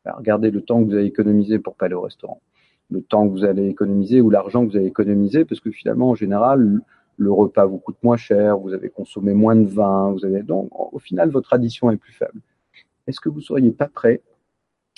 regardez 0.04 0.50
le 0.50 0.60
temps 0.60 0.80
que 0.80 0.86
vous 0.86 0.94
avez 0.94 1.06
économisé 1.06 1.58
pour 1.58 1.74
pas 1.76 1.86
aller 1.86 1.94
au 1.94 2.02
restaurant. 2.02 2.40
Le 2.90 3.00
temps 3.00 3.26
que 3.26 3.32
vous 3.32 3.44
allez 3.44 3.68
économiser 3.68 4.20
ou 4.20 4.30
l'argent 4.30 4.64
que 4.66 4.72
vous 4.72 4.76
avez 4.76 4.86
économisé, 4.86 5.44
parce 5.44 5.60
que 5.60 5.70
finalement, 5.70 6.10
en 6.10 6.14
général, 6.14 6.82
le 7.16 7.32
repas 7.32 7.64
vous 7.64 7.78
coûte 7.78 7.96
moins 8.02 8.16
cher, 8.16 8.58
vous 8.58 8.72
avez 8.72 8.90
consommé 8.90 9.34
moins 9.34 9.56
de 9.56 9.66
vin, 9.66 10.10
vous 10.10 10.24
avez 10.24 10.42
donc 10.42 10.68
au 10.72 10.98
final 10.98 11.30
votre 11.30 11.52
addition 11.52 11.90
est 11.90 11.96
plus 11.96 12.12
faible. 12.12 12.40
Est-ce 13.06 13.20
que 13.20 13.28
vous 13.28 13.40
seriez 13.40 13.70
pas 13.70 13.88
prêt 13.88 14.20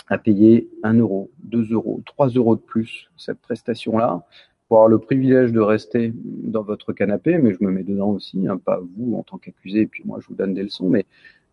à 0.08 0.18
payer 0.18 0.68
1 0.82 0.94
euro, 0.94 1.30
2 1.44 1.73
euros, 1.73 2.00
3 2.06 2.28
euros 2.28 2.56
de 2.56 2.61
plus 2.61 3.11
cette 3.16 3.40
prestation-là 3.40 4.25
pour 4.68 4.78
avoir 4.78 4.88
le 4.88 4.99
privilège 4.99 5.52
de 5.52 5.61
rester 5.61 6.12
dans 6.14 6.62
votre 6.62 6.92
canapé, 6.92 7.38
mais 7.38 7.52
je 7.52 7.62
me 7.62 7.70
mets 7.70 7.85
dedans 7.85 8.11
aussi, 8.11 8.46
hein, 8.49 8.56
pas 8.56 8.80
vous 8.96 9.16
en 9.16 9.23
tant 9.23 9.38
qu'accusé, 9.38 9.82
et 9.82 9.87
puis 9.87 10.02
moi 10.04 10.18
je 10.20 10.26
vous 10.28 10.35
donne 10.35 10.54
des 10.54 10.62
leçons, 10.62 10.88
mais 10.88 11.06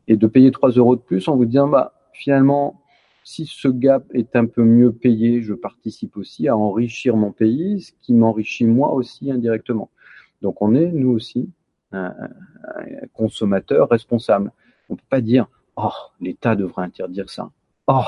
et 0.07 0.17
de 0.17 0.27
payer 0.27 0.51
3 0.51 0.71
euros 0.71 0.95
de 0.95 1.01
plus 1.01 1.27
en 1.27 1.35
vous 1.35 1.45
disant 1.45 1.67
bah 1.67 1.93
finalement 2.13 2.81
si 3.23 3.45
ce 3.45 3.69
gap 3.69 4.03
est 4.13 4.35
un 4.35 4.45
peu 4.45 4.63
mieux 4.63 4.91
payé, 4.91 5.41
je 5.41 5.53
participe 5.53 6.17
aussi 6.17 6.49
à 6.49 6.57
enrichir 6.57 7.15
mon 7.15 7.31
pays, 7.31 7.81
ce 7.81 7.91
qui 8.01 8.13
m'enrichit 8.13 8.65
moi 8.65 8.93
aussi 8.93 9.31
indirectement. 9.31 9.89
Donc 10.41 10.61
on 10.61 10.75
est 10.75 10.91
nous 10.91 11.11
aussi 11.11 11.49
un, 11.93 12.13
un 12.75 13.07
consommateur 13.13 13.89
responsable. 13.89 14.51
On 14.89 14.95
peut 14.95 15.03
pas 15.09 15.21
dire 15.21 15.47
oh 15.77 15.89
l'État 16.19 16.55
devrait 16.55 16.83
interdire 16.83 17.29
ça. 17.29 17.49
Oh 17.87 18.03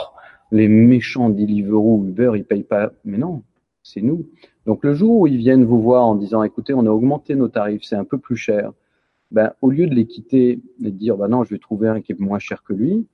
les 0.51 0.67
méchants 0.67 1.29
Deliveroo, 1.29 2.05
Uber, 2.05 2.31
ils 2.35 2.45
payent 2.45 2.63
pas. 2.63 2.91
Mais 3.03 3.17
non, 3.17 3.43
c'est 3.83 4.01
nous. 4.01 4.27
Donc 4.65 4.83
le 4.83 4.93
jour 4.93 5.19
où 5.19 5.27
ils 5.27 5.37
viennent 5.37 5.65
vous 5.65 5.81
voir 5.81 6.05
en 6.05 6.15
disant 6.15 6.43
écoutez, 6.43 6.73
on 6.73 6.85
a 6.85 6.89
augmenté 6.89 7.35
nos 7.35 7.47
tarifs, 7.47 7.83
c'est 7.83 7.95
un 7.95 8.03
peu 8.03 8.17
plus 8.17 8.37
cher, 8.37 8.71
ben, 9.31 9.53
au 9.61 9.69
lieu 9.69 9.87
de 9.87 9.95
les 9.95 10.05
quitter 10.05 10.59
et 10.83 10.83
de 10.83 10.89
dire 10.89 11.17
bah 11.17 11.27
non, 11.27 11.43
je 11.43 11.51
vais 11.51 11.59
trouver 11.59 11.87
un 11.87 12.01
qui 12.01 12.11
est 12.11 12.19
moins 12.19 12.39
cher 12.39 12.63
que 12.63 12.73
lui, 12.73 13.07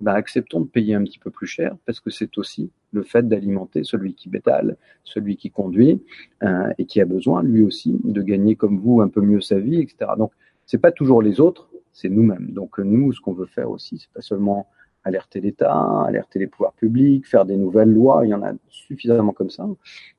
ben, 0.00 0.14
acceptons 0.14 0.60
de 0.60 0.66
payer 0.66 0.94
un 0.94 1.04
petit 1.04 1.18
peu 1.18 1.30
plus 1.30 1.46
cher 1.46 1.76
parce 1.86 2.00
que 2.00 2.10
c'est 2.10 2.36
aussi 2.38 2.70
le 2.92 3.02
fait 3.02 3.26
d'alimenter 3.26 3.84
celui 3.84 4.14
qui 4.14 4.28
bétale, 4.28 4.76
celui 5.04 5.36
qui 5.36 5.50
conduit 5.50 6.02
euh, 6.42 6.72
et 6.78 6.86
qui 6.86 7.00
a 7.00 7.04
besoin 7.04 7.42
lui 7.42 7.62
aussi 7.62 7.98
de 8.04 8.22
gagner 8.22 8.56
comme 8.56 8.78
vous 8.78 9.00
un 9.00 9.08
peu 9.08 9.20
mieux 9.20 9.40
sa 9.40 9.58
vie, 9.58 9.80
etc. 9.80 10.12
Donc 10.18 10.32
c'est 10.66 10.78
pas 10.78 10.92
toujours 10.92 11.22
les 11.22 11.40
autres, 11.40 11.68
c'est 11.92 12.08
nous-mêmes. 12.08 12.50
Donc 12.50 12.78
nous, 12.78 13.12
ce 13.12 13.20
qu'on 13.20 13.32
veut 13.32 13.46
faire 13.46 13.70
aussi, 13.70 13.98
c'est 13.98 14.12
pas 14.12 14.22
seulement 14.22 14.66
alerter 15.04 15.40
l'État, 15.40 16.02
alerter 16.06 16.38
les 16.38 16.46
pouvoirs 16.46 16.72
publics, 16.74 17.26
faire 17.26 17.44
des 17.44 17.56
nouvelles 17.56 17.90
lois, 17.90 18.24
il 18.24 18.30
y 18.30 18.34
en 18.34 18.42
a 18.42 18.52
suffisamment 18.70 19.32
comme 19.32 19.50
ça, 19.50 19.68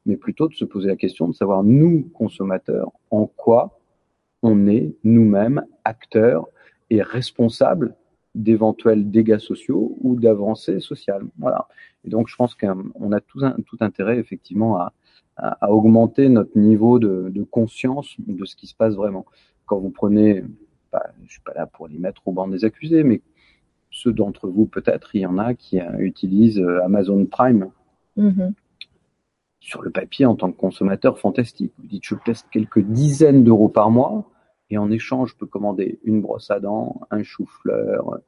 mais 0.05 0.17
plutôt 0.17 0.47
de 0.47 0.53
se 0.53 0.65
poser 0.65 0.89
la 0.89 0.95
question 0.95 1.27
de 1.27 1.33
savoir, 1.33 1.63
nous, 1.63 2.09
consommateurs, 2.13 2.91
en 3.11 3.25
quoi 3.25 3.79
on 4.43 4.67
est 4.67 4.93
nous-mêmes 5.03 5.63
acteurs 5.83 6.47
et 6.89 7.01
responsables 7.01 7.95
d'éventuels 8.35 9.09
dégâts 9.09 9.39
sociaux 9.39 9.97
ou 10.01 10.15
d'avancées 10.15 10.79
sociales. 10.79 11.23
Voilà. 11.37 11.67
Et 12.05 12.09
donc, 12.09 12.27
je 12.27 12.35
pense 12.35 12.55
qu'on 12.55 13.11
a 13.11 13.19
tout, 13.21 13.41
tout 13.65 13.77
intérêt, 13.79 14.17
effectivement, 14.17 14.77
à, 14.77 14.93
à, 15.37 15.71
augmenter 15.71 16.29
notre 16.29 16.57
niveau 16.57 16.99
de, 16.99 17.29
de, 17.29 17.43
conscience 17.43 18.15
de 18.19 18.45
ce 18.45 18.55
qui 18.55 18.67
se 18.67 18.75
passe 18.75 18.95
vraiment. 18.95 19.25
Quand 19.65 19.77
vous 19.77 19.89
prenez, 19.89 20.43
bah, 20.91 21.03
je 21.25 21.31
suis 21.31 21.41
pas 21.41 21.53
là 21.53 21.65
pour 21.65 21.87
les 21.87 21.97
mettre 21.97 22.27
au 22.27 22.31
banc 22.31 22.47
des 22.47 22.65
accusés, 22.65 23.03
mais 23.03 23.21
ceux 23.91 24.11
d'entre 24.11 24.47
vous, 24.47 24.65
peut-être, 24.65 25.15
il 25.15 25.21
y 25.21 25.25
en 25.25 25.37
a 25.37 25.53
qui 25.53 25.79
euh, 25.79 25.97
utilisent 25.99 26.59
euh, 26.59 26.83
Amazon 26.83 27.25
Prime. 27.25 27.69
Mm-hmm. 28.15 28.53
sur 29.59 29.81
le 29.81 29.89
papier, 29.89 30.27
en 30.27 30.35
tant 30.35 30.51
que 30.51 30.57
consommateur, 30.57 31.17
fantastique. 31.17 31.73
Vous 31.79 31.87
dites, 31.87 32.03
je 32.05 32.13
pèse 32.13 32.45
quelques 32.51 32.81
dizaines 32.81 33.43
d'euros 33.43 33.69
par 33.69 33.89
mois, 33.89 34.29
et 34.73 34.77
en 34.79 34.89
échange, 34.89 35.29
je 35.29 35.35
peux 35.35 35.45
commander 35.45 35.99
une 36.03 36.19
brosse 36.19 36.49
à 36.49 36.59
dents, 36.59 37.01
un 37.11 37.21
chou-fleur, 37.21 38.21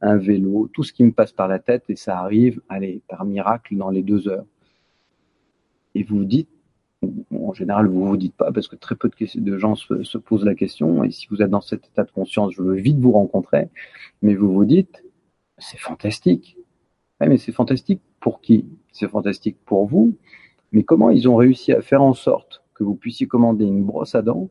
un 0.00 0.16
vélo, 0.16 0.68
tout 0.72 0.82
ce 0.82 0.92
qui 0.92 1.04
me 1.04 1.12
passe 1.12 1.30
par 1.30 1.46
la 1.46 1.60
tête, 1.60 1.84
et 1.88 1.94
ça 1.94 2.18
arrive, 2.18 2.60
allez, 2.68 3.02
par 3.08 3.24
miracle, 3.24 3.76
dans 3.76 3.90
les 3.90 4.02
deux 4.02 4.26
heures. 4.26 4.44
Et 5.94 6.02
vous 6.02 6.18
vous 6.18 6.24
dites, 6.24 6.48
en 7.32 7.52
général, 7.52 7.86
vous 7.86 8.04
vous 8.04 8.16
dites 8.16 8.34
pas, 8.34 8.50
parce 8.50 8.66
que 8.66 8.74
très 8.74 8.96
peu 8.96 9.08
de, 9.08 9.58
gens 9.58 9.76
se, 9.76 10.18
posent 10.18 10.44
la 10.44 10.56
question, 10.56 11.04
et 11.04 11.12
si 11.12 11.28
vous 11.30 11.40
êtes 11.40 11.50
dans 11.50 11.60
cet 11.60 11.86
état 11.86 12.02
de 12.02 12.10
conscience, 12.10 12.52
je 12.52 12.62
veux 12.62 12.74
vite 12.74 12.98
vous 12.98 13.12
rencontrer, 13.12 13.68
mais 14.22 14.34
vous 14.34 14.52
vous 14.52 14.64
dites, 14.64 15.04
c'est 15.58 15.78
fantastique. 15.78 16.56
mais 17.20 17.38
c'est 17.38 17.52
fantastique 17.52 18.00
pour 18.18 18.40
qui? 18.40 18.66
C'est 18.90 19.08
fantastique 19.08 19.56
pour 19.64 19.86
vous, 19.86 20.16
mais 20.72 20.82
comment 20.82 21.10
ils 21.10 21.28
ont 21.28 21.36
réussi 21.36 21.72
à 21.72 21.80
faire 21.80 22.02
en 22.02 22.14
sorte 22.14 22.64
que 22.74 22.82
vous 22.82 22.96
puissiez 22.96 23.28
commander 23.28 23.66
une 23.66 23.84
brosse 23.84 24.16
à 24.16 24.22
dents 24.22 24.50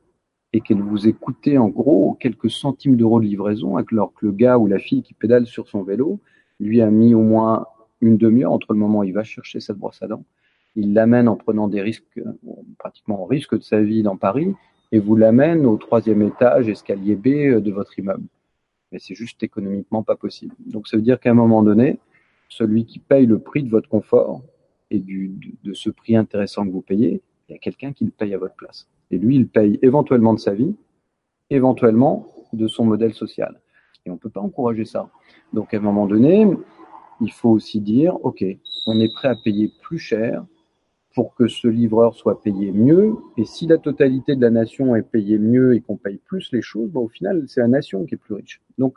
et 0.53 0.62
qu'elle 0.62 0.81
vous 0.81 1.08
ait 1.08 1.13
coûté 1.13 1.58
en 1.58 1.70
gros 1.70 2.17
quelques 2.20 2.50
centimes 2.50 2.98
d'euros 2.98 3.20
de 3.20 3.25
livraison, 3.25 3.77
alors 3.77 4.13
que 4.13 4.25
le 4.25 4.31
gars 4.31 4.58
ou 4.58 4.67
la 4.67 4.79
fille 4.79 5.01
qui 5.01 5.13
pédale 5.13 5.46
sur 5.46 5.67
son 5.67 5.84
vélo, 5.84 6.20
lui 6.60 6.81
a 6.81 6.89
mis 6.91 7.13
au 7.13 7.22
moins 7.22 7.65
une 8.01 8.17
demi-heure 8.17 8.51
entre 8.51 8.74
le 8.74 8.79
moment 8.79 9.00
où 9.00 9.03
il 9.03 9.13
va 9.13 9.24
chercher 9.24 9.60
cette 9.60 9.77
brosse 9.77 10.01
à 10.01 10.08
dents, 10.08 10.25
il 10.75 10.93
l'amène 10.93 11.27
en 11.27 11.36
prenant 11.36 11.67
des 11.67 11.81
risques, 11.81 12.22
pratiquement 12.77 13.24
en 13.24 13.25
risque 13.25 13.58
de 13.58 13.63
sa 13.63 13.81
vie 13.81 14.03
dans 14.03 14.17
Paris, 14.17 14.53
et 14.91 15.00
vous 15.00 15.15
l'amène 15.15 15.65
au 15.65 15.77
troisième 15.77 16.22
étage, 16.22 16.67
escalier 16.67 17.15
B 17.15 17.27
euh, 17.27 17.60
de 17.62 17.72
votre 17.72 17.98
immeuble. 17.98 18.25
Mais 18.91 19.00
c'est 19.00 19.15
juste 19.15 19.41
économiquement 19.41 20.03
pas 20.03 20.15
possible. 20.15 20.53
Donc 20.65 20.88
ça 20.88 20.98
veut 20.98 21.03
dire 21.03 21.20
qu'à 21.20 21.31
un 21.31 21.36
moment 21.36 21.63
donné, 21.63 22.00
celui 22.50 22.86
qui 22.86 23.00
paye 23.00 23.25
le 23.25 23.39
prix 23.39 23.63
de 23.63 23.70
votre 23.70 23.88
confort, 23.88 24.41
et 24.89 25.00
du, 25.00 25.31
de 25.63 25.74
ce 25.74 25.89
prix 25.89 26.17
intéressant 26.17 26.65
que 26.65 26.72
vous 26.72 26.81
payez, 26.81 27.22
il 27.51 27.55
y 27.55 27.58
a 27.58 27.60
quelqu'un 27.60 27.91
qui 27.91 28.05
le 28.05 28.12
paye 28.12 28.34
à 28.34 28.38
votre 28.38 28.55
place. 28.55 28.88
Et 29.12 29.17
lui, 29.17 29.36
il 29.36 29.48
paye 29.48 29.77
éventuellement 29.81 30.34
de 30.34 30.39
sa 30.39 30.53
vie, 30.53 30.74
éventuellement 31.50 32.27
de 32.53 32.67
son 32.67 32.86
modèle 32.86 33.13
social. 33.13 33.60
Et 34.05 34.10
on 34.10 34.13
ne 34.13 34.20
peut 34.20 34.29
pas 34.29 34.39
encourager 34.39 34.86
ça. 34.86 35.10
Donc 35.51 35.74
à 35.74 35.77
un 35.77 35.81
moment 35.81 36.08
donné, 36.08 36.48
il 37.20 37.31
faut 37.31 37.50
aussi 37.50 37.81
dire, 37.81 38.15
OK, 38.24 38.43
on 38.88 39.00
est 39.01 39.13
prêt 39.13 39.27
à 39.27 39.36
payer 39.36 39.70
plus 39.81 40.00
cher 40.00 40.46
pour 41.13 41.36
que 41.36 41.50
ce 41.50 41.67
livreur 41.67 42.15
soit 42.15 42.41
payé 42.41 42.72
mieux. 42.72 43.15
Et 43.36 43.43
si 43.43 43.67
la 43.67 43.77
totalité 43.77 44.38
de 44.38 44.41
la 44.41 44.50
nation 44.50 44.96
est 44.96 45.01
payée 45.01 45.38
mieux 45.38 45.75
et 45.75 45.81
qu'on 45.81 45.98
paye 45.98 46.22
plus 46.25 46.50
les 46.53 46.62
choses, 46.62 46.89
au 46.96 47.10
final, 47.10 47.43
c'est 47.48 47.60
la 47.60 47.67
nation 47.67 48.05
qui 48.05 48.15
est 48.15 48.17
plus 48.17 48.36
riche. 48.36 48.62
Donc, 48.77 48.96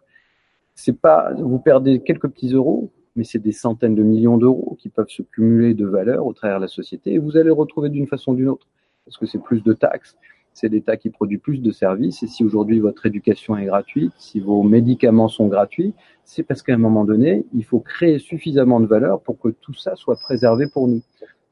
c'est 0.76 1.00
pas, 1.00 1.32
vous 1.34 1.58
perdez 1.58 2.00
quelques 2.00 2.28
petits 2.28 2.52
euros, 2.52 2.92
mais 3.16 3.24
c'est 3.24 3.38
des 3.38 3.52
centaines 3.52 3.94
de 3.94 4.02
millions 4.02 4.38
d'euros 4.38 4.76
qui 4.80 4.88
peuvent 4.88 5.08
se 5.08 5.22
cumuler 5.22 5.74
de 5.74 5.86
valeur 5.86 6.26
au 6.26 6.32
travers 6.32 6.58
de 6.58 6.62
la 6.64 6.68
société 6.68 7.14
et 7.14 7.18
vous 7.18 7.36
allez 7.36 7.46
le 7.46 7.52
retrouver 7.52 7.88
d'une 7.88 8.06
façon 8.06 8.32
ou 8.32 8.36
d'une 8.36 8.48
autre. 8.48 8.66
Parce 9.04 9.18
que 9.18 9.26
c'est 9.26 9.42
plus 9.42 9.62
de 9.62 9.72
taxes, 9.72 10.16
c'est 10.54 10.68
l'État 10.68 10.96
qui 10.96 11.10
produit 11.10 11.38
plus 11.38 11.58
de 11.58 11.70
services 11.72 12.22
et 12.22 12.26
si 12.26 12.44
aujourd'hui 12.44 12.80
votre 12.80 13.06
éducation 13.06 13.56
est 13.56 13.66
gratuite, 13.66 14.12
si 14.16 14.40
vos 14.40 14.62
médicaments 14.62 15.28
sont 15.28 15.48
gratuits, 15.48 15.94
c'est 16.24 16.42
parce 16.42 16.62
qu'à 16.62 16.74
un 16.74 16.78
moment 16.78 17.04
donné, 17.04 17.44
il 17.52 17.64
faut 17.64 17.80
créer 17.80 18.18
suffisamment 18.18 18.80
de 18.80 18.86
valeur 18.86 19.20
pour 19.20 19.38
que 19.38 19.48
tout 19.48 19.74
ça 19.74 19.96
soit 19.96 20.16
préservé 20.16 20.66
pour 20.66 20.88
nous. 20.88 21.02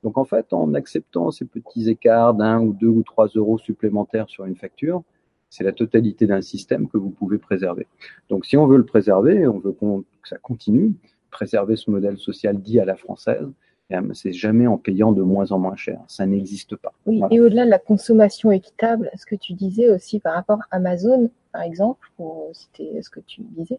Donc 0.02 0.18
en 0.18 0.24
fait, 0.24 0.52
en 0.52 0.74
acceptant 0.74 1.30
ces 1.30 1.44
petits 1.44 1.88
écarts 1.90 2.34
d'un 2.34 2.60
ou 2.60 2.72
deux 2.72 2.88
ou 2.88 3.02
trois 3.02 3.28
euros 3.34 3.58
supplémentaires 3.58 4.28
sur 4.28 4.44
une 4.44 4.56
facture, 4.56 5.02
c'est 5.50 5.64
la 5.64 5.72
totalité 5.72 6.26
d'un 6.26 6.40
système 6.40 6.88
que 6.88 6.96
vous 6.96 7.10
pouvez 7.10 7.38
préserver. 7.38 7.86
Donc 8.30 8.46
si 8.46 8.56
on 8.56 8.66
veut 8.66 8.78
le 8.78 8.86
préserver, 8.86 9.46
on 9.46 9.58
veut 9.58 9.72
que 9.72 10.28
ça 10.28 10.38
continue, 10.38 10.94
préserver 11.32 11.74
ce 11.74 11.90
modèle 11.90 12.18
social 12.18 12.60
dit 12.60 12.78
à 12.78 12.84
la 12.84 12.94
française, 12.94 13.48
c'est 14.14 14.32
jamais 14.32 14.66
en 14.66 14.78
payant 14.78 15.12
de 15.12 15.22
moins 15.22 15.52
en 15.52 15.58
moins 15.58 15.76
cher. 15.76 15.98
Ça 16.06 16.24
n'existe 16.26 16.76
pas. 16.76 16.92
Oui, 17.06 17.20
et 17.30 17.40
au-delà 17.40 17.64
de 17.64 17.70
la 17.70 17.78
consommation 17.78 18.50
équitable, 18.50 19.10
ce 19.16 19.26
que 19.26 19.34
tu 19.34 19.52
disais 19.52 19.90
aussi 19.90 20.20
par 20.20 20.34
rapport 20.34 20.60
à 20.70 20.76
Amazon, 20.76 21.30
par 21.52 21.62
exemple, 21.62 22.08
pour 22.16 22.48
citer 22.52 23.02
ce 23.02 23.10
que 23.10 23.20
tu 23.20 23.42
disais, 23.42 23.78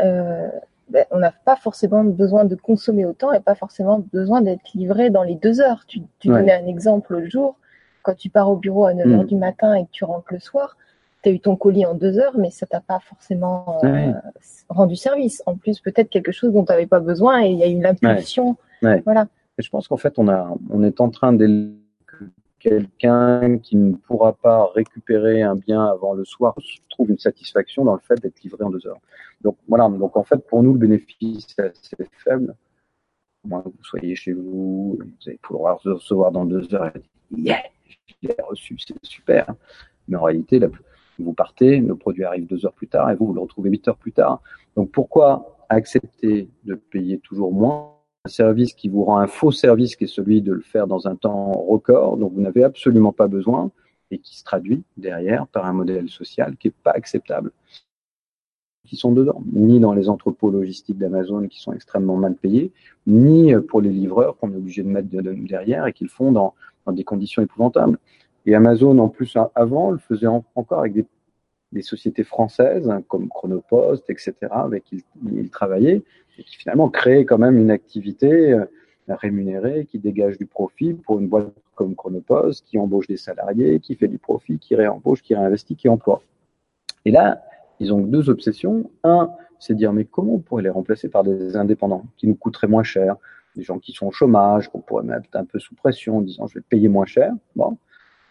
euh, 0.00 0.48
ben, 0.90 1.04
on 1.10 1.18
n'a 1.18 1.32
pas 1.32 1.56
forcément 1.56 2.04
besoin 2.04 2.44
de 2.44 2.54
consommer 2.54 3.04
autant 3.04 3.32
et 3.32 3.40
pas 3.40 3.54
forcément 3.54 3.98
besoin 4.12 4.40
d'être 4.40 4.72
livré 4.74 5.10
dans 5.10 5.22
les 5.22 5.34
deux 5.34 5.60
heures. 5.60 5.84
Tu, 5.86 6.00
donnais 6.24 6.52
un 6.52 6.66
exemple 6.66 7.16
le 7.18 7.28
jour, 7.28 7.56
quand 8.02 8.14
tu 8.14 8.30
pars 8.30 8.50
au 8.50 8.56
bureau 8.56 8.86
à 8.86 8.94
9 8.94 9.06
h 9.06 9.10
mm. 9.10 9.24
du 9.24 9.36
matin 9.36 9.74
et 9.74 9.84
que 9.84 9.90
tu 9.90 10.04
rentres 10.04 10.32
le 10.32 10.40
soir, 10.40 10.76
tu 11.22 11.28
as 11.28 11.32
eu 11.32 11.40
ton 11.40 11.56
colis 11.56 11.86
en 11.86 11.94
deux 11.94 12.18
heures, 12.18 12.36
mais 12.38 12.50
ça 12.50 12.66
t'a 12.66 12.80
pas 12.80 13.00
forcément 13.00 13.80
euh, 13.84 14.12
rendu 14.68 14.96
service. 14.96 15.42
En 15.46 15.56
plus, 15.56 15.80
peut-être 15.80 16.10
quelque 16.10 16.32
chose 16.32 16.52
dont 16.52 16.64
tu 16.64 16.72
n'avais 16.72 16.86
pas 16.86 17.00
besoin 17.00 17.44
et 17.44 17.50
il 17.50 17.58
y 17.58 17.62
a 17.62 17.68
eu 17.68 17.80
l'impulsion. 17.80 18.56
Voilà. 18.82 19.28
Et 19.58 19.62
je 19.62 19.70
pense 19.70 19.88
qu'en 19.88 19.96
fait, 19.96 20.18
on, 20.18 20.28
a, 20.28 20.54
on 20.70 20.82
est 20.84 21.00
en 21.00 21.10
train 21.10 21.32
de 21.32 21.72
quelqu'un 22.60 23.58
qui 23.58 23.76
ne 23.76 23.94
pourra 23.94 24.32
pas 24.32 24.66
récupérer 24.74 25.42
un 25.42 25.54
bien 25.54 25.84
avant 25.84 26.12
le 26.14 26.24
soir 26.24 26.54
trouve 26.98 27.10
une 27.10 27.18
satisfaction 27.18 27.84
dans 27.84 27.94
le 27.94 28.00
fait 28.00 28.20
d'être 28.20 28.42
livré 28.42 28.64
en 28.64 28.70
deux 28.70 28.84
heures. 28.86 29.00
Donc 29.40 29.56
voilà, 29.68 29.88
donc 29.88 30.16
en 30.16 30.24
fait 30.24 30.38
pour 30.38 30.62
nous 30.62 30.72
le 30.72 30.78
bénéfice 30.78 31.46
est 31.58 31.62
assez 31.62 31.96
faible. 32.24 32.54
Moins 33.44 33.62
que 33.62 33.68
vous 33.68 33.84
soyez 33.84 34.16
chez 34.16 34.32
vous, 34.32 34.98
vous 34.98 35.28
allez 35.28 35.38
pouvoir 35.40 35.80
recevoir 35.82 36.32
dans 36.32 36.44
deux 36.44 36.74
heures 36.74 36.86
et 36.88 36.98
dire 37.30 37.54
yeah, 37.54 37.62
je 37.88 38.28
l'ai 38.28 38.36
reçu, 38.42 38.76
c'est 38.78 38.94
super. 39.02 39.54
Mais 40.08 40.16
en 40.16 40.22
réalité, 40.22 40.58
vous 41.22 41.32
partez, 41.32 41.78
le 41.78 41.94
produit 41.94 42.24
arrive 42.24 42.46
deux 42.46 42.64
heures 42.66 42.72
plus 42.72 42.88
tard 42.88 43.10
et 43.10 43.14
vous, 43.14 43.26
vous 43.26 43.34
le 43.34 43.40
retrouvez 43.40 43.70
huit 43.70 43.86
heures 43.88 43.96
plus 43.96 44.12
tard. 44.12 44.40
Donc 44.76 44.90
pourquoi 44.90 45.56
accepter 45.68 46.48
de 46.64 46.74
payer 46.74 47.18
toujours 47.18 47.52
moins 47.52 47.94
un 48.24 48.28
service 48.28 48.72
qui 48.72 48.88
vous 48.88 49.04
rend 49.04 49.18
un 49.18 49.26
faux 49.26 49.52
service 49.52 49.96
qui 49.96 50.04
est 50.04 50.08
celui 50.08 50.42
de 50.42 50.52
le 50.52 50.62
faire 50.62 50.86
dans 50.86 51.06
un 51.06 51.16
temps 51.16 51.52
record 51.52 52.16
dont 52.16 52.28
vous 52.28 52.40
n'avez 52.40 52.64
absolument 52.64 53.12
pas 53.12 53.28
besoin 53.28 53.70
et 54.10 54.18
qui 54.18 54.38
se 54.38 54.44
traduit 54.44 54.82
derrière 54.96 55.46
par 55.46 55.66
un 55.66 55.72
modèle 55.72 56.08
social 56.08 56.56
qui 56.56 56.68
n'est 56.68 56.74
pas 56.82 56.92
acceptable 56.92 57.52
qui 58.88 58.96
sont 58.96 59.12
dedans, 59.12 59.42
ni 59.52 59.80
dans 59.80 59.92
les 59.92 60.08
entrepôts 60.08 60.50
logistiques 60.50 60.98
d'Amazon 60.98 61.46
qui 61.46 61.60
sont 61.60 61.72
extrêmement 61.72 62.16
mal 62.16 62.34
payés, 62.34 62.72
ni 63.06 63.54
pour 63.68 63.82
les 63.82 63.90
livreurs 63.90 64.36
qu'on 64.38 64.50
est 64.52 64.56
obligé 64.56 64.82
de 64.82 64.88
mettre 64.88 65.08
derrière 65.08 65.86
et 65.86 65.92
qu'ils 65.92 66.08
font 66.08 66.32
dans, 66.32 66.54
des 66.90 67.04
conditions 67.04 67.42
épouvantables. 67.42 67.98
Et 68.48 68.54
Amazon, 68.54 68.98
en 68.98 69.10
plus, 69.10 69.36
avant, 69.54 69.90
le 69.90 69.98
faisait 69.98 70.26
encore 70.26 70.78
avec 70.78 70.94
des, 71.70 71.82
sociétés 71.82 72.24
françaises 72.24 72.88
hein, 72.88 73.02
comme 73.06 73.28
Chronopost, 73.28 74.08
etc., 74.08 74.32
avec 74.50 74.84
qui 74.84 75.04
il, 75.22 75.38
il 75.40 75.50
travaillait, 75.50 76.02
et 76.38 76.42
qui 76.42 76.56
finalement 76.56 76.88
créaient 76.88 77.26
quand 77.26 77.36
même 77.36 77.58
une 77.58 77.70
activité 77.70 78.54
euh, 78.54 78.64
rémunérée 79.06 79.84
qui 79.84 79.98
dégage 79.98 80.38
du 80.38 80.46
profit 80.46 80.94
pour 80.94 81.18
une 81.20 81.28
boîte 81.28 81.52
comme 81.74 81.94
Chronopost, 81.94 82.64
qui 82.64 82.78
embauche 82.78 83.06
des 83.06 83.18
salariés, 83.18 83.80
qui 83.80 83.96
fait 83.96 84.08
du 84.08 84.16
profit, 84.16 84.58
qui 84.58 84.74
réembauche, 84.74 85.20
qui 85.20 85.34
réinvestit, 85.34 85.76
qui 85.76 85.90
emploie. 85.90 86.22
Et 87.04 87.10
là, 87.10 87.42
ils 87.80 87.92
ont 87.92 88.00
deux 88.00 88.30
obsessions. 88.30 88.90
Un, 89.04 89.30
c'est 89.58 89.74
dire 89.74 89.92
mais 89.92 90.06
comment 90.06 90.36
on 90.36 90.38
pourrait 90.38 90.62
les 90.62 90.70
remplacer 90.70 91.10
par 91.10 91.22
des 91.22 91.54
indépendants 91.54 92.06
qui 92.16 92.26
nous 92.26 92.34
coûteraient 92.34 92.66
moins 92.66 92.82
cher, 92.82 93.16
des 93.56 93.62
gens 93.62 93.78
qui 93.78 93.92
sont 93.92 94.06
au 94.06 94.10
chômage, 94.10 94.70
qu'on 94.70 94.80
pourrait 94.80 95.04
mettre 95.04 95.28
un 95.34 95.44
peu 95.44 95.58
sous 95.58 95.74
pression 95.74 96.16
en 96.16 96.20
disant 96.22 96.46
je 96.46 96.54
vais 96.54 96.64
payer 96.66 96.88
moins 96.88 97.04
cher. 97.04 97.34
Bon, 97.54 97.76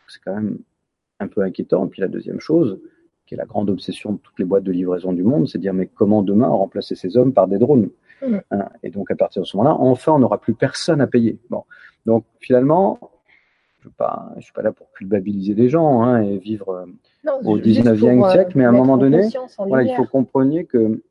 c'est 0.08 0.22
quand 0.24 0.36
même 0.36 0.58
un 1.20 1.28
peu 1.28 1.42
inquiétant. 1.42 1.86
Et 1.86 1.90
puis 1.90 2.02
la 2.02 2.08
deuxième 2.08 2.40
chose, 2.40 2.80
qui 3.26 3.34
est 3.34 3.38
la 3.38 3.46
grande 3.46 3.70
obsession 3.70 4.14
de 4.14 4.18
toutes 4.18 4.40
les 4.40 4.46
boîtes 4.46 4.64
de 4.64 4.72
livraison 4.72 5.14
du 5.14 5.24
monde, 5.24 5.48
c'est 5.48 5.60
dire 5.60 5.74
mais 5.74 5.88
comment 5.88 6.24
demain 6.24 6.48
remplacer 6.48 6.96
ces 6.96 7.18
hommes 7.18 7.34
par 7.34 7.48
des 7.48 7.58
drones? 7.58 7.90
Mmh. 8.22 8.38
hein, 8.52 8.70
Et 8.84 8.90
donc 8.90 9.12
à 9.12 9.16
partir 9.16 9.42
de 9.42 9.48
ce 9.48 9.56
moment-là, 9.58 9.76
enfin 9.76 10.14
on 10.14 10.20
n'aura 10.20 10.40
plus 10.40 10.54
personne 10.54 11.02
à 11.02 11.08
payer. 11.08 11.38
Bon, 11.50 11.64
donc 12.06 12.26
finalement, 12.40 13.00
je 13.82 13.88
ne 13.88 14.42
suis 14.42 14.54
pas 14.54 14.62
là 14.62 14.72
pour 14.72 14.92
culpabiliser 14.92 15.54
les 15.54 15.70
gens 15.70 16.02
hein, 16.02 16.22
et 16.22 16.38
vivre 16.38 16.70
euh, 16.70 17.32
au 17.44 17.58
19e 17.58 18.26
euh, 18.26 18.32
siècle, 18.32 18.54
mais 18.56 18.66
à 18.66 18.70
un 18.70 18.74
moment 18.74 18.98
donné, 18.98 19.28
il 19.28 19.94
faut 19.96 20.06
comprendre 20.06 20.62
que 20.64 21.02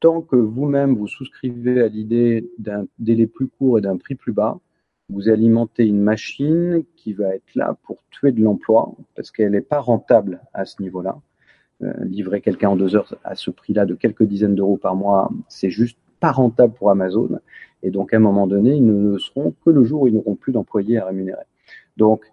tant 0.00 0.22
que 0.22 0.36
vous-même 0.36 0.94
vous 0.94 1.08
souscrivez 1.08 1.82
à 1.82 1.88
l'idée 1.88 2.50
d'un 2.58 2.86
délai 2.98 3.26
plus 3.26 3.48
court 3.48 3.78
et 3.78 3.80
d'un 3.80 3.96
prix 3.96 4.14
plus 4.14 4.32
bas, 4.32 4.58
vous 5.08 5.28
alimentez 5.28 5.86
une 5.86 6.02
machine 6.02 6.84
qui 6.96 7.12
va 7.12 7.34
être 7.34 7.54
là 7.54 7.76
pour 7.84 7.98
tuer 8.10 8.32
de 8.32 8.42
l'emploi 8.42 8.92
parce 9.16 9.30
qu'elle 9.30 9.52
n'est 9.52 9.60
pas 9.60 9.80
rentable 9.80 10.40
à 10.52 10.64
ce 10.64 10.82
niveau-là. 10.82 11.20
Euh, 11.82 11.92
livrer 12.04 12.40
quelqu'un 12.40 12.70
en 12.70 12.76
deux 12.76 12.96
heures 12.96 13.14
à 13.22 13.36
ce 13.36 13.50
prix-là 13.50 13.86
de 13.86 13.94
quelques 13.94 14.24
dizaines 14.24 14.56
d'euros 14.56 14.76
par 14.76 14.96
mois, 14.96 15.30
c'est 15.48 15.70
juste 15.70 15.96
pas 16.18 16.32
rentable 16.32 16.74
pour 16.74 16.90
Amazon. 16.90 17.38
Et 17.84 17.90
donc, 17.90 18.12
à 18.12 18.16
un 18.16 18.20
moment 18.20 18.48
donné, 18.48 18.74
ils 18.74 18.84
ne 18.84 19.16
seront 19.18 19.54
que 19.64 19.70
le 19.70 19.84
jour 19.84 20.02
où 20.02 20.06
ils 20.08 20.14
n'auront 20.14 20.34
plus 20.34 20.52
d'employés 20.52 20.98
à 20.98 21.06
rémunérer. 21.06 21.44
Donc, 21.96 22.24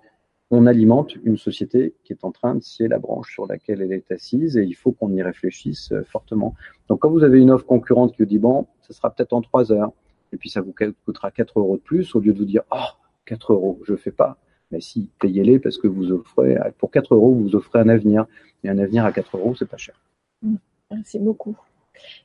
on 0.52 0.66
alimente 0.66 1.16
une 1.24 1.38
société 1.38 1.94
qui 2.04 2.14
est 2.14 2.24
en 2.24 2.32
train 2.32 2.56
de 2.56 2.62
scier 2.62 2.88
la 2.88 2.98
branche 2.98 3.34
sur 3.34 3.48
laquelle 3.48 3.82
elle 3.82 3.92
est 3.92 4.12
assise 4.12 4.58
et 4.58 4.64
il 4.64 4.74
faut 4.74 4.92
qu'on 4.92 5.12
y 5.14 5.22
réfléchisse 5.22 5.92
euh, 5.92 6.04
fortement. 6.04 6.56
Donc, 6.88 7.00
quand 7.00 7.12
vous 7.12 7.24
avez 7.24 7.40
une 7.40 7.52
offre 7.52 7.66
concurrente 7.66 8.14
qui 8.14 8.24
vous 8.24 8.30
dit, 8.30 8.40
bon, 8.40 8.68
ça 8.82 8.94
sera 8.94 9.12
peut-être 9.12 9.34
en 9.34 9.42
trois 9.42 9.72
heures 9.72 9.92
et 10.36 10.38
puis 10.38 10.50
ça 10.50 10.60
vous 10.60 10.74
coûtera 11.06 11.32
4 11.32 11.60
euros 11.60 11.78
de 11.78 11.82
plus, 11.82 12.14
au 12.14 12.20
lieu 12.20 12.34
de 12.34 12.38
vous 12.38 12.46
dire, 12.46 12.64
oh, 12.72 12.92
4 13.26 13.54
euros, 13.54 13.80
je 13.88 13.96
fais 13.96 14.12
pas. 14.12 14.38
Mais 14.70 14.82
si, 14.82 15.10
payez-les 15.22 15.60
parce 15.60 15.78
que 15.78 15.88
vous 15.88 16.12
offrez, 16.12 16.58
pour 16.78 16.92
4 16.92 17.16
euros, 17.16 17.34
vous 17.34 17.56
offrez 17.56 17.80
un 17.80 17.88
avenir. 17.88 18.26
Et 18.66 18.70
un 18.70 18.78
avenir 18.78 19.06
à 19.06 19.14
4 19.14 19.38
euros, 19.38 19.56
c'est 19.56 19.70
pas 19.70 19.78
cher. 19.78 19.96
Mmh. 20.42 20.56
Merci 20.92 21.20
beaucoup. 21.20 21.58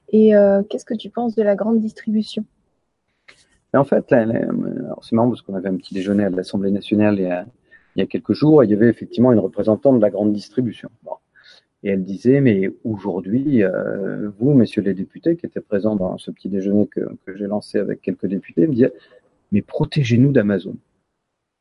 Et 0.09 0.35
euh, 0.35 0.63
qu'est-ce 0.69 0.85
que 0.85 0.95
tu 0.95 1.09
penses 1.09 1.37
de 1.37 1.43
la 1.45 1.55
grande 1.55 1.79
distribution? 1.79 2.45
En 3.73 3.85
fait, 3.85 4.05
c'est 4.09 5.13
marrant 5.13 5.29
parce 5.29 5.43
qu'on 5.43 5.55
avait 5.55 5.69
un 5.69 5.77
petit 5.77 5.95
déjeuner 5.95 6.25
à 6.25 6.31
l'Assemblée 6.31 6.73
nationale 6.73 7.21
il 7.21 7.23
y, 7.23 7.27
a, 7.27 7.47
il 7.95 8.01
y 8.01 8.03
a 8.03 8.07
quelques 8.07 8.33
jours, 8.33 8.65
il 8.65 8.71
y 8.71 8.75
avait 8.75 8.89
effectivement 8.89 9.31
une 9.31 9.39
représentante 9.39 9.99
de 9.99 10.03
la 10.03 10.11
grande 10.11 10.33
distribution. 10.33 10.91
Et 11.83 11.91
elle 11.91 12.05
disait, 12.05 12.41
mais 12.41 12.71
aujourd'hui, 12.85 13.63
euh, 13.63 14.31
vous, 14.39 14.53
messieurs 14.53 14.83
les 14.83 14.95
députés, 14.95 15.37
qui 15.37 15.47
étaient 15.47 15.61
présents 15.61 15.97
dans 15.97 16.19
ce 16.19 16.31
petit 16.31 16.49
déjeuner 16.49 16.87
que, 16.87 17.01
que 17.25 17.37
j'ai 17.37 17.47
lancé 17.47 17.79
avec 17.79 18.03
quelques 18.03 18.27
députés, 18.27 18.67
me 18.67 18.75
disaient, 18.75 18.93
mais 19.51 19.63
protégez-nous 19.63 20.33
d'Amazon. 20.33 20.77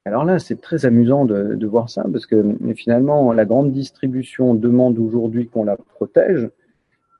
Alors 0.05 0.25
là, 0.25 0.39
c'est 0.39 0.59
très 0.59 0.85
amusant 0.85 1.25
de, 1.25 1.55
de, 1.55 1.67
voir 1.67 1.89
ça, 1.89 2.05
parce 2.11 2.25
que 2.25 2.57
finalement, 2.75 3.31
la 3.31 3.45
grande 3.45 3.71
distribution 3.71 4.55
demande 4.55 4.97
aujourd'hui 4.97 5.47
qu'on 5.47 5.63
la 5.63 5.77
protège, 5.77 6.49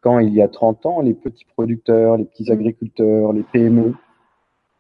quand 0.02 0.20
il 0.20 0.34
y 0.34 0.42
a 0.42 0.48
30 0.48 0.86
ans, 0.86 1.02
les 1.02 1.14
petits 1.14 1.46
producteurs, 1.46 2.18
les 2.18 2.26
petits 2.26 2.50
mmh. 2.50 2.54
agriculteurs, 2.54 3.34
les 3.34 3.44
PME, 3.44 3.94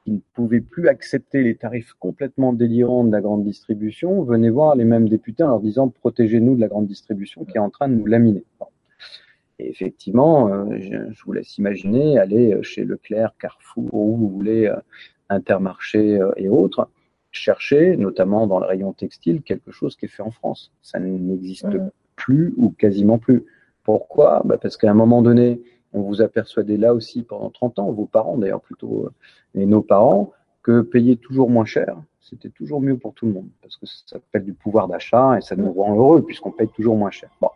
qui 0.10 0.16
ne 0.16 0.20
pouvaient 0.34 0.62
plus 0.62 0.88
accepter 0.88 1.44
les 1.44 1.56
tarifs 1.56 1.94
complètement 2.00 2.52
délirants 2.52 3.04
de 3.04 3.12
la 3.12 3.22
grande 3.22 3.44
distribution, 3.44 4.24
venaient 4.24 4.50
voir 4.50 4.76
les 4.76 4.84
mêmes 4.84 5.08
députés 5.08 5.44
en 5.44 5.50
leur 5.50 5.60
disant 5.60 5.90
protégez-nous 5.90 6.56
de 6.56 6.62
la 6.62 6.68
grande 6.68 6.88
distribution 6.88 7.46
qui 7.46 7.58
est 7.58 7.60
en 7.60 7.70
train 7.70 7.90
de 7.90 7.94
nous 7.94 8.08
laminer. 8.08 8.44
Et 9.60 9.70
effectivement, 9.70 10.48
euh, 10.48 10.66
je, 10.80 11.24
vous 11.24 11.34
laisse 11.34 11.58
imaginer 11.58 12.18
aller 12.18 12.58
chez 12.64 12.86
Leclerc, 12.86 13.36
Carrefour, 13.40 13.94
où 13.94 14.16
vous 14.16 14.30
voulez, 14.30 14.66
euh, 14.66 14.78
Intermarché 15.30 16.20
euh, 16.20 16.32
et 16.38 16.50
autres, 16.50 16.90
chercher, 17.30 17.96
notamment 17.96 18.48
dans 18.48 18.60
le 18.60 18.66
rayon 18.66 18.94
textile, 18.94 19.44
quelque 19.44 19.70
chose 19.70 19.96
qui 19.96 20.06
est 20.06 20.10
fait 20.10 20.24
en 20.24 20.32
France. 20.32 20.72
Ça 20.82 20.98
n'existe 21.00 21.66
mmh. 21.66 21.92
plus 22.16 22.54
ou 22.58 22.72
quasiment 22.72 23.20
plus. 23.20 23.44
Pourquoi? 23.84 24.42
Bah 24.44 24.58
Parce 24.60 24.76
qu'à 24.76 24.90
un 24.90 24.96
moment 24.96 25.22
donné, 25.22 25.62
on 25.94 26.02
vous 26.02 26.22
a 26.22 26.28
persuadé 26.28 26.78
là 26.78 26.94
aussi 26.94 27.24
pendant 27.24 27.50
30 27.50 27.80
ans, 27.80 27.92
vos 27.92 28.06
parents 28.06 28.38
d'ailleurs 28.38 28.62
plutôt, 28.62 29.06
euh, 29.06 29.60
et 29.60 29.66
nos 29.66 29.82
parents, 29.82 30.32
que 30.64 30.82
payer 30.82 31.18
toujours 31.18 31.50
moins 31.50 31.66
cher, 31.66 31.98
c'était 32.22 32.50
toujours 32.50 32.82
mieux 32.82 32.98
pour 32.98 33.14
tout 33.14 33.26
le 33.26 33.34
monde, 33.34 33.50
parce 33.62 33.78
que 33.78 33.86
ça 33.86 34.04
s'appelle 34.06 34.44
du 34.44 34.54
pouvoir 34.54 34.88
d'achat 34.88 35.38
et 35.38 35.42
ça 35.42 35.56
nous 35.56 35.72
rend 35.72 35.96
heureux 35.96 36.24
puisqu'on 36.24 36.52
paye 36.52 36.68
toujours 36.70 36.96
moins 36.96 37.12
cher. 37.12 37.30
Bon. 37.42 37.50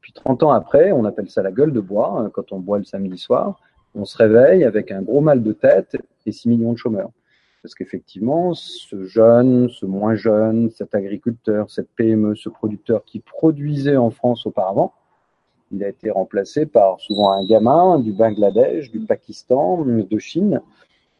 Puis 0.00 0.12
30 0.12 0.42
ans 0.42 0.50
après, 0.50 0.90
on 0.92 1.04
appelle 1.04 1.28
ça 1.30 1.42
la 1.42 1.52
gueule 1.52 1.72
de 1.72 1.80
bois, 1.80 2.18
hein, 2.18 2.30
quand 2.32 2.52
on 2.52 2.58
boit 2.58 2.78
le 2.78 2.84
samedi 2.84 3.18
soir, 3.18 3.60
on 3.94 4.04
se 4.04 4.16
réveille 4.16 4.64
avec 4.64 4.90
un 4.90 5.02
gros 5.02 5.20
mal 5.20 5.42
de 5.42 5.52
tête 5.52 5.96
et 6.26 6.32
6 6.32 6.48
millions 6.48 6.72
de 6.72 6.78
chômeurs. 6.78 7.10
Parce 7.62 7.74
qu'effectivement, 7.74 8.54
ce 8.54 9.04
jeune, 9.04 9.68
ce 9.68 9.84
moins 9.84 10.14
jeune, 10.14 10.70
cet 10.70 10.94
agriculteur, 10.94 11.70
cette 11.70 11.90
PME, 11.90 12.36
ce 12.36 12.48
producteur 12.48 13.04
qui 13.04 13.20
produisait 13.20 13.96
en 13.96 14.10
France 14.10 14.46
auparavant, 14.46 14.94
il 15.70 15.84
a 15.84 15.88
été 15.88 16.10
remplacé 16.10 16.66
par 16.66 17.00
souvent 17.00 17.32
un 17.32 17.44
gamin 17.44 17.98
du 17.98 18.12
Bangladesh, 18.12 18.90
du 18.90 19.00
Pakistan, 19.00 19.84
de 19.84 20.18
Chine, 20.18 20.60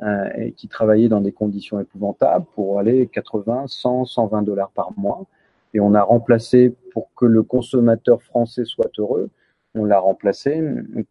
euh, 0.02 0.28
et 0.36 0.52
qui 0.52 0.68
travaillait 0.68 1.08
dans 1.08 1.20
des 1.20 1.32
conditions 1.32 1.80
épouvantables 1.80 2.46
pour 2.54 2.78
aller 2.78 3.08
80, 3.08 3.64
100, 3.66 4.04
120 4.04 4.42
dollars 4.42 4.70
par 4.70 4.92
mois. 4.96 5.26
Et 5.74 5.80
on 5.80 5.94
a 5.94 6.02
remplacé, 6.02 6.74
pour 6.92 7.08
que 7.14 7.26
le 7.26 7.42
consommateur 7.42 8.22
français 8.22 8.64
soit 8.64 8.90
heureux, 8.98 9.28
on 9.74 9.84
l'a 9.84 9.98
remplacé 9.98 10.62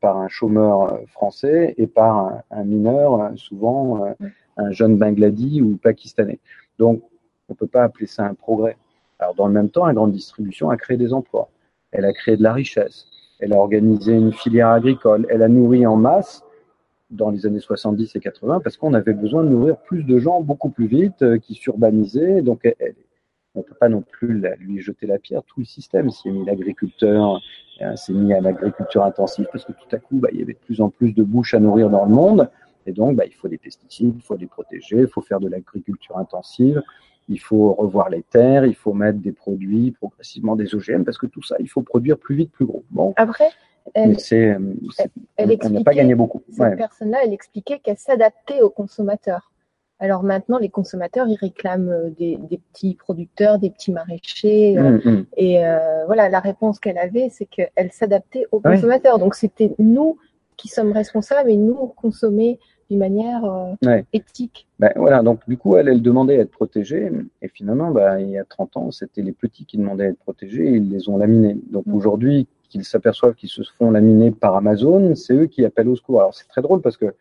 par 0.01 0.17
un 0.17 0.27
chômeur 0.27 0.99
français 1.07 1.75
et 1.77 1.85
par 1.85 2.41
un, 2.49 2.63
mineur, 2.63 3.31
souvent 3.35 4.05
euh, 4.05 4.13
un 4.57 4.71
jeune 4.71 4.97
Bangladais 4.97 5.61
ou 5.61 5.77
pakistanais. 5.77 6.39
Donc, 6.79 7.03
on 7.49 7.53
ne 7.53 7.57
peut 7.57 7.67
pas 7.67 7.83
appeler 7.83 8.07
ça 8.07 8.25
un 8.25 8.33
progrès. 8.33 8.77
Alors, 9.19 9.35
dans 9.35 9.47
le 9.47 9.53
même 9.53 9.69
temps, 9.69 9.85
la 9.85 9.93
grande 9.93 10.11
distribution 10.11 10.69
a 10.69 10.77
créé 10.77 10.97
des 10.97 11.13
emplois. 11.13 11.49
Elle 11.91 12.05
a 12.05 12.13
créé 12.13 12.35
de 12.35 12.43
la 12.43 12.53
richesse 12.53 13.07
elle 13.39 13.53
a 13.53 13.57
organisé 13.57 14.13
une 14.13 14.33
filière 14.33 14.69
agricole, 14.69 15.25
elle 15.29 15.43
a 15.43 15.47
nourri 15.47 15.85
en 15.85 15.95
masse 15.95 16.43
dans 17.09 17.29
les 17.29 17.45
années 17.45 17.59
70 17.59 18.15
et 18.15 18.19
80 18.19 18.59
parce 18.61 18.77
qu'on 18.77 18.93
avait 18.93 19.13
besoin 19.13 19.43
de 19.43 19.49
nourrir 19.49 19.77
plus 19.77 20.03
de 20.03 20.19
gens 20.19 20.41
beaucoup 20.41 20.69
plus 20.69 20.87
vite, 20.87 21.21
euh, 21.21 21.37
qui 21.37 21.55
s'urbanisaient. 21.55 22.41
Donc, 22.41 22.61
elle, 22.65 22.95
on 23.55 23.59
ne 23.59 23.63
peut 23.63 23.75
pas 23.75 23.89
non 23.89 24.01
plus 24.01 24.41
lui 24.59 24.81
jeter 24.81 25.07
la 25.07 25.17
pierre. 25.17 25.41
Tout 25.43 25.61
le 25.61 25.65
système 25.65 26.11
s'est 26.11 26.29
mis 26.29 26.45
l'agriculteur, 26.45 27.39
euh, 27.81 27.95
s'est 27.95 28.13
mis 28.13 28.33
à 28.33 28.41
l'agriculture 28.41 29.03
intensive 29.03 29.47
parce 29.51 29.65
que 29.65 29.71
tout 29.71 29.95
à 29.95 29.97
coup, 29.97 30.17
bah, 30.17 30.29
il 30.31 30.39
y 30.39 30.43
avait 30.43 30.53
de 30.53 30.59
plus 30.59 30.81
en 30.81 30.89
plus 30.89 31.13
de 31.13 31.23
bouches 31.23 31.53
à 31.53 31.59
nourrir 31.59 31.89
dans 31.89 32.05
le 32.05 32.13
monde. 32.13 32.49
Et 32.85 32.91
donc, 32.91 33.15
bah, 33.15 33.25
il 33.25 33.33
faut 33.33 33.47
des 33.47 33.57
pesticides, 33.57 34.13
il 34.15 34.21
faut 34.21 34.35
les 34.35 34.45
protéger, 34.45 34.97
il 34.99 35.07
faut 35.07 35.21
faire 35.21 35.39
de 35.39 35.49
l'agriculture 35.49 36.17
intensive 36.17 36.81
il 37.29 37.39
faut 37.39 37.73
revoir 37.73 38.09
les 38.09 38.23
terres, 38.23 38.65
il 38.65 38.75
faut 38.75 38.93
mettre 38.93 39.19
des 39.19 39.31
produits 39.31 39.91
progressivement 39.91 40.55
des 40.55 40.73
OGM 40.73 41.03
parce 41.03 41.17
que 41.17 41.25
tout 41.25 41.43
ça, 41.43 41.55
il 41.59 41.69
faut 41.69 41.81
produire 41.81 42.17
plus 42.17 42.35
vite, 42.35 42.51
plus 42.51 42.65
gros. 42.65 42.83
Bon. 42.89 43.13
Après, 43.17 43.49
elle, 43.93 44.19
c'est, 44.19 44.57
elle, 45.37 45.57
n'a 45.71 45.83
pas 45.83 45.93
gagné 45.93 46.15
beaucoup. 46.15 46.41
Cette 46.49 46.77
personne-là, 46.77 47.19
elle 47.23 47.33
expliquait 47.33 47.79
qu'elle 47.79 47.97
s'adaptait 47.97 48.61
aux 48.61 48.69
consommateurs. 48.69 49.51
Alors 49.99 50.23
maintenant, 50.23 50.59
les 50.59 50.69
consommateurs, 50.69 51.27
ils 51.27 51.37
réclament 51.37 51.89
euh, 51.89 52.09
des, 52.11 52.37
petits 52.71 52.95
producteurs, 52.95 53.57
des 53.57 53.71
petits 53.71 53.91
maraîchers. 53.91 54.77
Euh, 54.77 54.99
mm, 55.03 55.09
mm. 55.09 55.25
Et 55.37 55.65
euh, 55.65 56.05
voilà, 56.05 56.29
la 56.29 56.39
réponse 56.39 56.79
qu'elle 56.79 56.99
avait, 56.99 57.29
c'est 57.29 57.45
qu'elle 57.45 57.91
s'adaptait 57.91 58.45
aux 58.51 58.59
consommateurs. 58.59 59.17
Donc 59.17 59.33
c'était 59.33 59.73
nous 59.79 60.17
qui 60.55 60.67
sommes 60.67 60.91
responsables 60.91 61.49
et 61.49 61.57
nous 61.57 61.87
consommer 61.95 62.59
d'une 62.89 62.99
manière 62.99 63.43
euh, 63.45 64.01
éthique. 64.13 64.67
Ben, 64.79 64.91
voilà, 64.95 65.21
donc 65.21 65.41
du 65.47 65.57
coup, 65.57 65.75
elle, 65.75 65.87
elle 65.87 66.01
demandait 66.01 66.37
à 66.37 66.41
être 66.41 66.51
protégée, 66.51 67.11
et 67.41 67.47
finalement, 67.47 67.91
ben, 67.91 68.19
il 68.19 68.29
y 68.29 68.37
a 68.37 68.43
30 68.43 68.77
ans, 68.77 68.91
c'était 68.91 69.21
les 69.21 69.31
petits 69.31 69.65
qui 69.65 69.77
demandaient 69.77 70.05
à 70.05 70.09
être 70.09 70.19
protégés, 70.19 70.67
et 70.67 70.75
ils 70.77 70.89
les 70.89 71.09
ont 71.09 71.17
laminés. 71.17 71.57
Donc 71.71 71.85
mm. 71.85 71.93
aujourd'hui, 71.93 72.47
qu'ils 72.69 72.83
s'aperçoivent 72.83 73.35
qu'ils 73.35 73.49
se 73.49 73.61
font 73.77 73.91
laminer 73.91 74.31
par 74.31 74.55
Amazon, 74.55 75.15
c'est 75.15 75.33
eux 75.33 75.45
qui 75.45 75.65
appellent 75.65 75.89
au 75.89 75.95
secours. 75.95 76.19
Alors 76.19 76.33
c'est 76.33 76.47
très 76.47 76.61
drôle 76.61 76.81
parce 76.81 76.97
que 76.97 77.13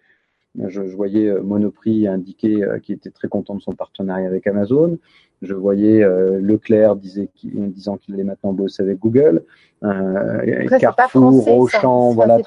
je, 0.68 0.86
je 0.86 0.96
voyais 0.96 1.28
euh, 1.28 1.42
Monoprix 1.42 2.06
indiquer 2.06 2.64
euh, 2.64 2.78
qu'il 2.78 2.94
était 2.94 3.10
très 3.10 3.28
content 3.28 3.54
de 3.54 3.60
son 3.60 3.72
partenariat 3.72 4.26
avec 4.26 4.46
Amazon. 4.46 4.98
Je 5.42 5.54
voyais 5.54 6.02
euh, 6.02 6.40
Leclerc 6.40 6.96
disait 6.96 7.28
disant 7.42 7.98
qu'il 7.98 8.14
allait 8.14 8.24
maintenant 8.24 8.52
bosser 8.52 8.82
avec 8.82 8.98
Google. 8.98 9.42
Euh, 9.82 10.66
Carrefour, 10.80 11.46
Auchan, 11.48 12.12
voilà. 12.12 12.38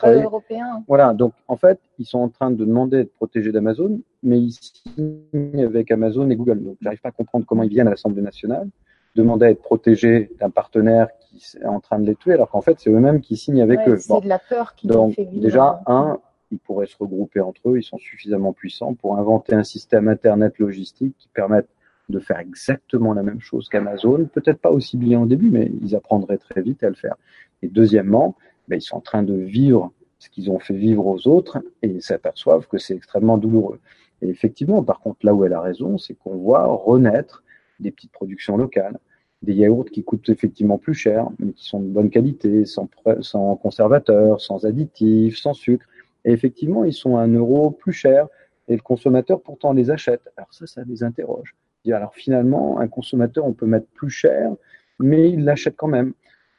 Voilà, 0.88 1.14
donc 1.14 1.34
en 1.48 1.56
fait, 1.56 1.80
ils 2.00 2.06
sont 2.06 2.20
en 2.20 2.30
train 2.30 2.50
de 2.50 2.66
demander 2.66 2.98
d'être 2.98 3.14
protégés 3.14 3.52
d'Amazon, 3.52 4.02
mais 4.24 4.40
ils 4.40 4.54
signent 4.54 5.64
avec 5.64 5.92
Amazon 5.92 6.30
et 6.30 6.36
Google. 6.36 6.64
Donc 6.64 6.78
j'arrive 6.82 7.02
pas 7.02 7.10
à 7.10 7.12
comprendre 7.12 7.46
comment 7.48 7.64
ils 7.64 7.70
viennent 7.70 7.88
à 7.88 7.92
l'Assemblée 7.92 8.24
nationale 8.24 8.68
demander 9.16 9.48
à 9.48 9.50
être 9.50 9.62
protégés 9.62 10.32
d'un 10.40 10.50
partenaire 10.50 11.08
qui 11.20 11.44
est 11.62 11.66
en 11.66 11.80
train 11.80 12.00
de 12.00 12.06
les 12.06 12.16
tuer, 12.16 12.34
alors 12.34 12.50
qu'en 12.50 12.62
fait, 12.62 12.80
c'est 12.80 12.90
eux-mêmes 12.90 13.22
qui 13.22 13.38
signent 13.38 13.62
avec 13.62 13.80
eux. 13.88 13.98
C'est 13.98 14.22
de 14.22 14.28
la 14.28 14.40
peur 14.40 14.76
qui 14.76 14.88
Donc, 14.88 15.16
fait 15.16 15.26
déjà, 15.26 15.82
un, 15.88 16.20
ils 16.52 16.60
pourraient 16.60 16.88
se 16.88 16.98
regrouper 16.98 17.40
entre 17.40 17.70
eux, 17.70 17.78
ils 17.78 17.84
sont 17.84 17.98
suffisamment 17.98 18.54
puissants 18.54 18.94
pour 18.94 19.18
inventer 19.18 19.54
un 19.56 19.64
système 19.64 20.08
Internet 20.08 20.60
logistique 20.60 21.16
qui 21.18 21.28
permette 21.30 21.68
de 22.10 22.20
faire 22.20 22.40
exactement 22.40 23.14
la 23.14 23.24
même 23.24 23.40
chose 23.40 23.70
qu'Amazon, 23.70 24.26
peut-être 24.34 24.60
pas 24.60 24.72
aussi 24.72 24.98
bien 24.98 25.22
au 25.22 25.26
début, 25.26 25.52
mais 25.52 25.72
ils 25.82 25.96
apprendraient 25.96 26.40
très 26.40 26.62
vite 26.62 26.84
à 26.84 26.90
le 26.90 26.96
faire. 26.96 27.16
Et 27.62 27.68
deuxièmement, 27.68 28.36
ben, 28.68 28.78
ils 28.78 28.82
sont 28.82 28.98
en 28.98 29.02
train 29.02 29.24
de 29.24 29.36
vivre 29.36 29.92
ce 30.18 30.30
qu'ils 30.30 30.52
ont 30.52 30.60
fait 30.60 30.74
vivre 30.74 31.06
aux 31.06 31.28
autres 31.28 31.60
et 31.82 31.88
ils 31.88 32.02
s'aperçoivent 32.02 32.68
que 32.68 32.78
c'est 32.78 32.96
extrêmement 32.96 33.38
douloureux. 33.38 33.80
Et 34.22 34.28
effectivement, 34.28 34.84
par 34.84 35.00
contre, 35.00 35.20
là 35.24 35.34
où 35.34 35.46
elle 35.46 35.54
a 35.54 35.62
raison, 35.62 35.98
c'est 35.98 36.14
qu'on 36.14 36.36
voit 36.36 36.66
renaître 36.66 37.44
des 37.80 37.92
petites 37.92 38.12
productions 38.12 38.58
locales, 38.58 39.00
des 39.42 39.54
yaourts 39.54 39.86
qui 39.86 40.04
coûtent 40.04 40.28
effectivement 40.28 40.78
plus 40.78 40.94
cher, 40.94 41.30
mais 41.40 41.54
qui 41.54 41.66
sont 41.66 41.80
de 41.80 41.88
bonne 41.88 42.10
qualité, 42.10 42.66
sans, 42.66 42.90
sans 43.22 43.56
conservateurs, 43.56 44.42
sans 44.42 44.66
additifs, 44.66 45.38
sans 45.38 45.54
sucre. 45.54 45.86
Et 46.26 46.32
effectivement, 46.32 46.84
ils 46.84 46.94
sont 46.94 47.18
un 47.18 47.28
euro 47.28 47.72
plus 47.72 47.94
cher 47.94 48.28
et 48.68 48.76
le 48.76 48.82
consommateur 48.82 49.42
pourtant 49.42 49.74
les 49.74 49.90
achète. 49.90 50.22
Alors 50.38 50.54
ça, 50.54 50.68
ça 50.68 50.84
les 50.84 51.04
interroge. 51.04 51.56
Alors 51.88 52.14
finalement, 52.14 52.80
un 52.80 52.88
consommateur, 52.88 53.46
on 53.46 53.54
peut 53.54 53.66
mettre 53.66 53.88
plus 53.88 54.10
cher, 54.10 54.52
mais 55.00 55.32
il 55.32 55.44
l'achète 55.44 55.76
quand 55.76 55.88
même, 55.88 56.14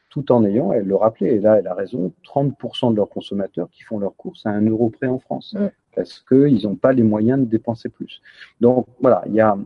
tout 0.08 0.32
en 0.32 0.44
ayant, 0.44 0.72
elle 0.72 0.86
le 0.86 0.96
rappelait, 0.96 1.36
et 1.36 1.38
là 1.38 1.58
elle 1.58 1.68
a 1.68 1.74
raison, 1.74 2.12
30% 2.24 2.90
de 2.90 2.96
leurs 2.96 3.08
consommateurs 3.08 3.68
qui 3.70 3.82
font 3.82 3.98
leurs 3.98 4.16
courses 4.16 4.44
à 4.46 4.50
un 4.50 4.66
euro 4.66 4.90
près 4.90 5.06
en 5.06 5.18
France, 5.18 5.56
parce 5.94 6.20
qu'ils 6.20 6.64
n'ont 6.64 6.74
pas 6.74 6.92
les 6.92 7.04
moyens 7.04 7.38
de 7.38 7.44
dépenser 7.44 7.88
plus. 7.88 8.20
Donc 8.60 8.86
voilà, 9.00 9.22
il 9.26 9.34
y 9.34 9.40
a, 9.40 9.56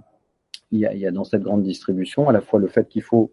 y, 0.72 0.84
a, 0.84 0.94
y 0.94 1.06
a 1.06 1.10
dans 1.10 1.24
cette 1.24 1.42
grande 1.42 1.62
distribution 1.62 2.28
à 2.28 2.32
la 2.32 2.42
fois 2.42 2.60
le 2.60 2.66
fait 2.66 2.88
qu'il 2.88 3.02
faut 3.02 3.30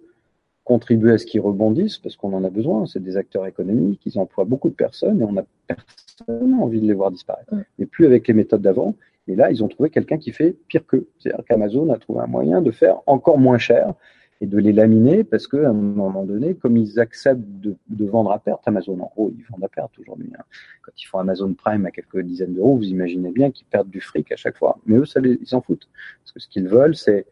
contribuer 0.63 1.13
à 1.13 1.17
ce 1.17 1.26
qu'ils 1.26 1.41
rebondissent, 1.41 1.97
parce 1.97 2.15
qu'on 2.15 2.34
en 2.34 2.43
a 2.45 2.50
besoin, 2.50 2.86
c'est 2.86 3.04
des 3.04 3.17
acteurs 3.17 3.45
économiques, 3.45 4.02
ils 4.06 4.17
emploient 4.19 4.45
beaucoup 4.45 4.69
de 4.69 4.76
personnes, 4.76 5.21
et 5.21 5.26
on 5.26 5.36
a 5.36 5.43
personne 5.67 5.86
envie 6.29 6.81
de 6.81 6.88
les 6.88 6.93
voir 6.93 7.12
disparaître. 7.12 7.53
Mais 7.79 7.86
plus 7.86 8.05
avec 8.05 8.27
les 8.27 8.34
méthodes 8.34 8.62
d'avant, 8.62 8.95
et 9.27 9.36
là, 9.36 9.51
ils 9.51 9.63
ont 9.63 9.67
trouvé 9.67 9.89
quelqu'un 9.89 10.17
qui 10.17 10.31
fait 10.31 10.55
pire 10.67 10.86
qu'eux. 10.86 11.07
C'est-à-dire 11.19 11.45
qu'Amazon 11.45 11.89
a 11.91 11.97
trouvé 11.97 12.21
un 12.21 12.27
moyen 12.27 12.62
de 12.62 12.71
faire 12.71 12.97
encore 13.05 13.38
moins 13.38 13.57
cher 13.57 13.93
et 14.41 14.47
de 14.47 14.57
les 14.57 14.73
laminer 14.73 15.23
parce 15.23 15.47
qu'à 15.47 15.69
un 15.69 15.73
moment 15.73 16.23
donné, 16.23 16.55
comme 16.55 16.75
ils 16.75 16.99
acceptent 16.99 17.39
de, 17.39 17.75
vendre 18.05 18.31
à 18.31 18.39
perte, 18.39 18.67
Amazon, 18.67 18.99
en 18.99 19.12
gros, 19.15 19.31
ils 19.38 19.45
vendent 19.51 19.63
à 19.63 19.69
perte 19.69 19.91
aujourd'hui. 19.99 20.31
Hein. 20.36 20.43
Quand 20.81 20.91
ils 20.97 21.05
font 21.05 21.19
Amazon 21.19 21.53
Prime 21.53 21.86
à 21.86 21.91
quelques 21.91 22.19
dizaines 22.21 22.55
d'euros, 22.55 22.75
vous 22.75 22.88
imaginez 22.88 23.31
bien 23.31 23.51
qu'ils 23.51 23.67
perdent 23.67 23.89
du 23.89 24.01
fric 24.01 24.31
à 24.31 24.36
chaque 24.36 24.57
fois. 24.57 24.79
Mais 24.88 24.97
eux, 24.97 25.05
ça 25.05 25.19
ils 25.23 25.45
s'en 25.45 25.62
foutent. 25.62 25.88
Parce 26.23 26.31
que 26.31 26.39
ce 26.39 26.49
qu'ils 26.49 26.67
veulent, 26.67 26.95
c'est 26.95 27.27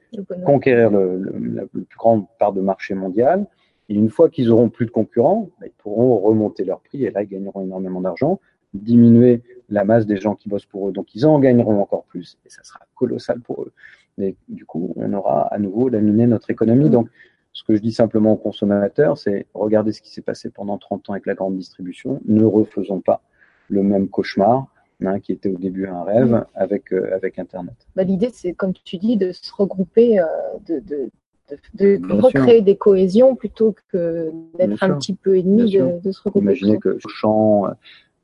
conquérir 0.45 0.91
le, 0.91 1.19
la 1.56 1.65
plus 1.65 1.86
grande 1.97 2.25
part 2.38 2.54
de 2.54 2.62
marché 2.62 2.93
mondial. 2.93 3.47
Et 3.89 3.95
une 3.95 4.10
fois 4.10 4.30
qu'ils 4.30 4.52
auront 4.52 4.69
plus 4.69 4.86
de 4.86 4.91
concurrents, 4.91 5.49
bah, 5.60 5.65
ils 5.65 5.73
pourront 5.80 6.19
remonter 6.19 6.63
leur 6.63 6.80
prix 6.80 7.06
et 7.06 7.10
là, 7.10 7.23
ils 7.23 7.30
gagneront 7.30 7.63
énormément 7.63 8.02
d'argent 8.02 8.39
diminuer 8.73 9.41
la 9.69 9.84
masse 9.84 10.05
des 10.05 10.17
gens 10.17 10.36
qui 10.36 10.49
bossent 10.49 10.65
pour 10.65 10.89
eux. 10.89 10.91
Donc 10.91 11.15
ils 11.15 11.25
en 11.25 11.39
gagneront 11.39 11.82
encore 11.82 12.03
plus 12.03 12.38
et 12.45 12.49
ça 12.49 12.63
sera 12.63 12.82
colossal 12.95 13.39
pour 13.39 13.63
eux. 13.63 13.71
Mais 14.17 14.36
du 14.47 14.65
coup, 14.65 14.93
on 14.95 15.13
aura 15.13 15.43
à 15.53 15.58
nouveau 15.60 15.89
laminé 15.89 16.27
notre 16.27 16.49
économie. 16.49 16.89
Donc 16.89 17.10
ce 17.53 17.63
que 17.63 17.75
je 17.75 17.82
dis 17.82 17.91
simplement 17.91 18.34
aux 18.34 18.38
consommateurs, 18.38 19.17
c'est 19.17 19.47
regardez 19.53 19.91
ce 19.91 20.01
qui 20.01 20.12
s'est 20.12 20.21
passé 20.21 20.49
pendant 20.49 20.77
30 20.77 21.10
ans 21.10 21.13
avec 21.13 21.25
la 21.25 21.36
grande 21.36 21.58
distribution. 21.58 22.21
Ne 22.25 22.43
refaisons 22.43 23.01
pas 23.01 23.21
le 23.69 23.84
même 23.84 24.10
cauchemar 24.10 24.67
hein, 25.05 25.19
qui 25.19 25.32
était 25.32 25.49
au 25.49 25.58
début 25.58 25.88
un 25.88 26.03
rêve 26.03 26.45
avec, 26.55 26.91
euh, 26.93 27.15
avec 27.15 27.39
Internet. 27.39 27.75
Bah, 27.95 28.03
L'idée, 28.03 28.29
c'est, 28.34 28.53
comme 28.53 28.73
tu 28.73 28.97
dis, 28.97 29.17
de 29.17 29.32
se 29.32 29.53
regrouper, 29.53 30.19
euh, 30.19 30.25
de, 30.67 30.79
de, 30.79 31.97
de, 31.97 32.21
recréer 32.21 32.62
des 32.62 32.75
cohésions 32.75 33.36
plutôt 33.36 33.75
que 33.91 34.32
d'être 34.58 34.84
un 34.84 34.97
petit 34.97 35.15
peu 35.15 35.38
ennemi 35.38 35.71
de, 35.71 36.12
se 36.12 36.21
regrouper. 36.21 36.45
Imaginez 36.45 36.77
que 36.77 36.97
Champ, 37.08 37.67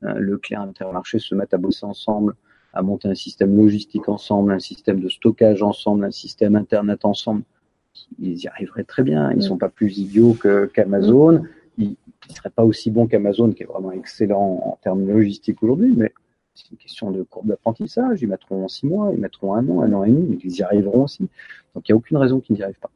euh, 0.02 0.14
Leclerc, 0.18 0.62
Intermarché 0.62 1.18
se 1.18 1.34
mettent 1.34 1.54
à 1.54 1.58
bosser 1.58 1.86
ensemble, 1.86 2.34
à 2.72 2.82
monter 2.82 3.08
un 3.08 3.14
système 3.14 3.56
logistique 3.56 4.08
ensemble, 4.08 4.52
un 4.52 4.58
système 4.58 5.00
de 5.00 5.08
stockage 5.08 5.62
ensemble, 5.62 6.04
un 6.04 6.10
système 6.10 6.56
Internet 6.56 7.04
ensemble 7.04 7.42
ils 8.18 8.38
y 8.38 8.48
arriveraient 8.48 8.84
très 8.84 9.02
bien. 9.02 9.30
Ils 9.32 9.38
ne 9.38 9.42
sont 9.42 9.58
pas 9.58 9.68
plus 9.68 9.98
idiots 9.98 10.36
qu'Amazon. 10.74 11.42
ils 11.78 11.96
ne 12.28 12.34
seraient 12.34 12.50
pas 12.50 12.64
aussi 12.64 12.90
bons 12.90 13.06
qu'Amazon, 13.06 13.52
qui 13.52 13.62
est 13.62 13.66
vraiment 13.66 13.92
excellent 13.92 14.60
en 14.64 14.78
termes 14.82 15.06
logistiques 15.06 15.62
aujourd'hui, 15.62 15.94
mais 15.96 16.12
c'est 16.54 16.70
une 16.70 16.78
question 16.78 17.10
de 17.10 17.22
courbe 17.22 17.48
d'apprentissage. 17.48 18.22
Ils 18.22 18.28
mettront 18.28 18.66
six 18.68 18.86
mois, 18.86 19.10
ils 19.12 19.20
mettront 19.20 19.54
un 19.54 19.68
an, 19.68 19.82
un 19.82 19.92
an 19.92 20.04
et 20.04 20.10
demi, 20.10 20.26
mais 20.30 20.38
ils 20.42 20.56
y 20.56 20.62
arriveront 20.62 21.04
aussi. 21.04 21.28
Donc 21.74 21.88
il 21.88 21.92
n'y 21.92 21.94
a 21.94 21.96
aucune 21.96 22.16
raison 22.16 22.40
qu'ils 22.40 22.56
n'y 22.56 22.62
arrivent 22.62 22.80
pas. 22.80 22.90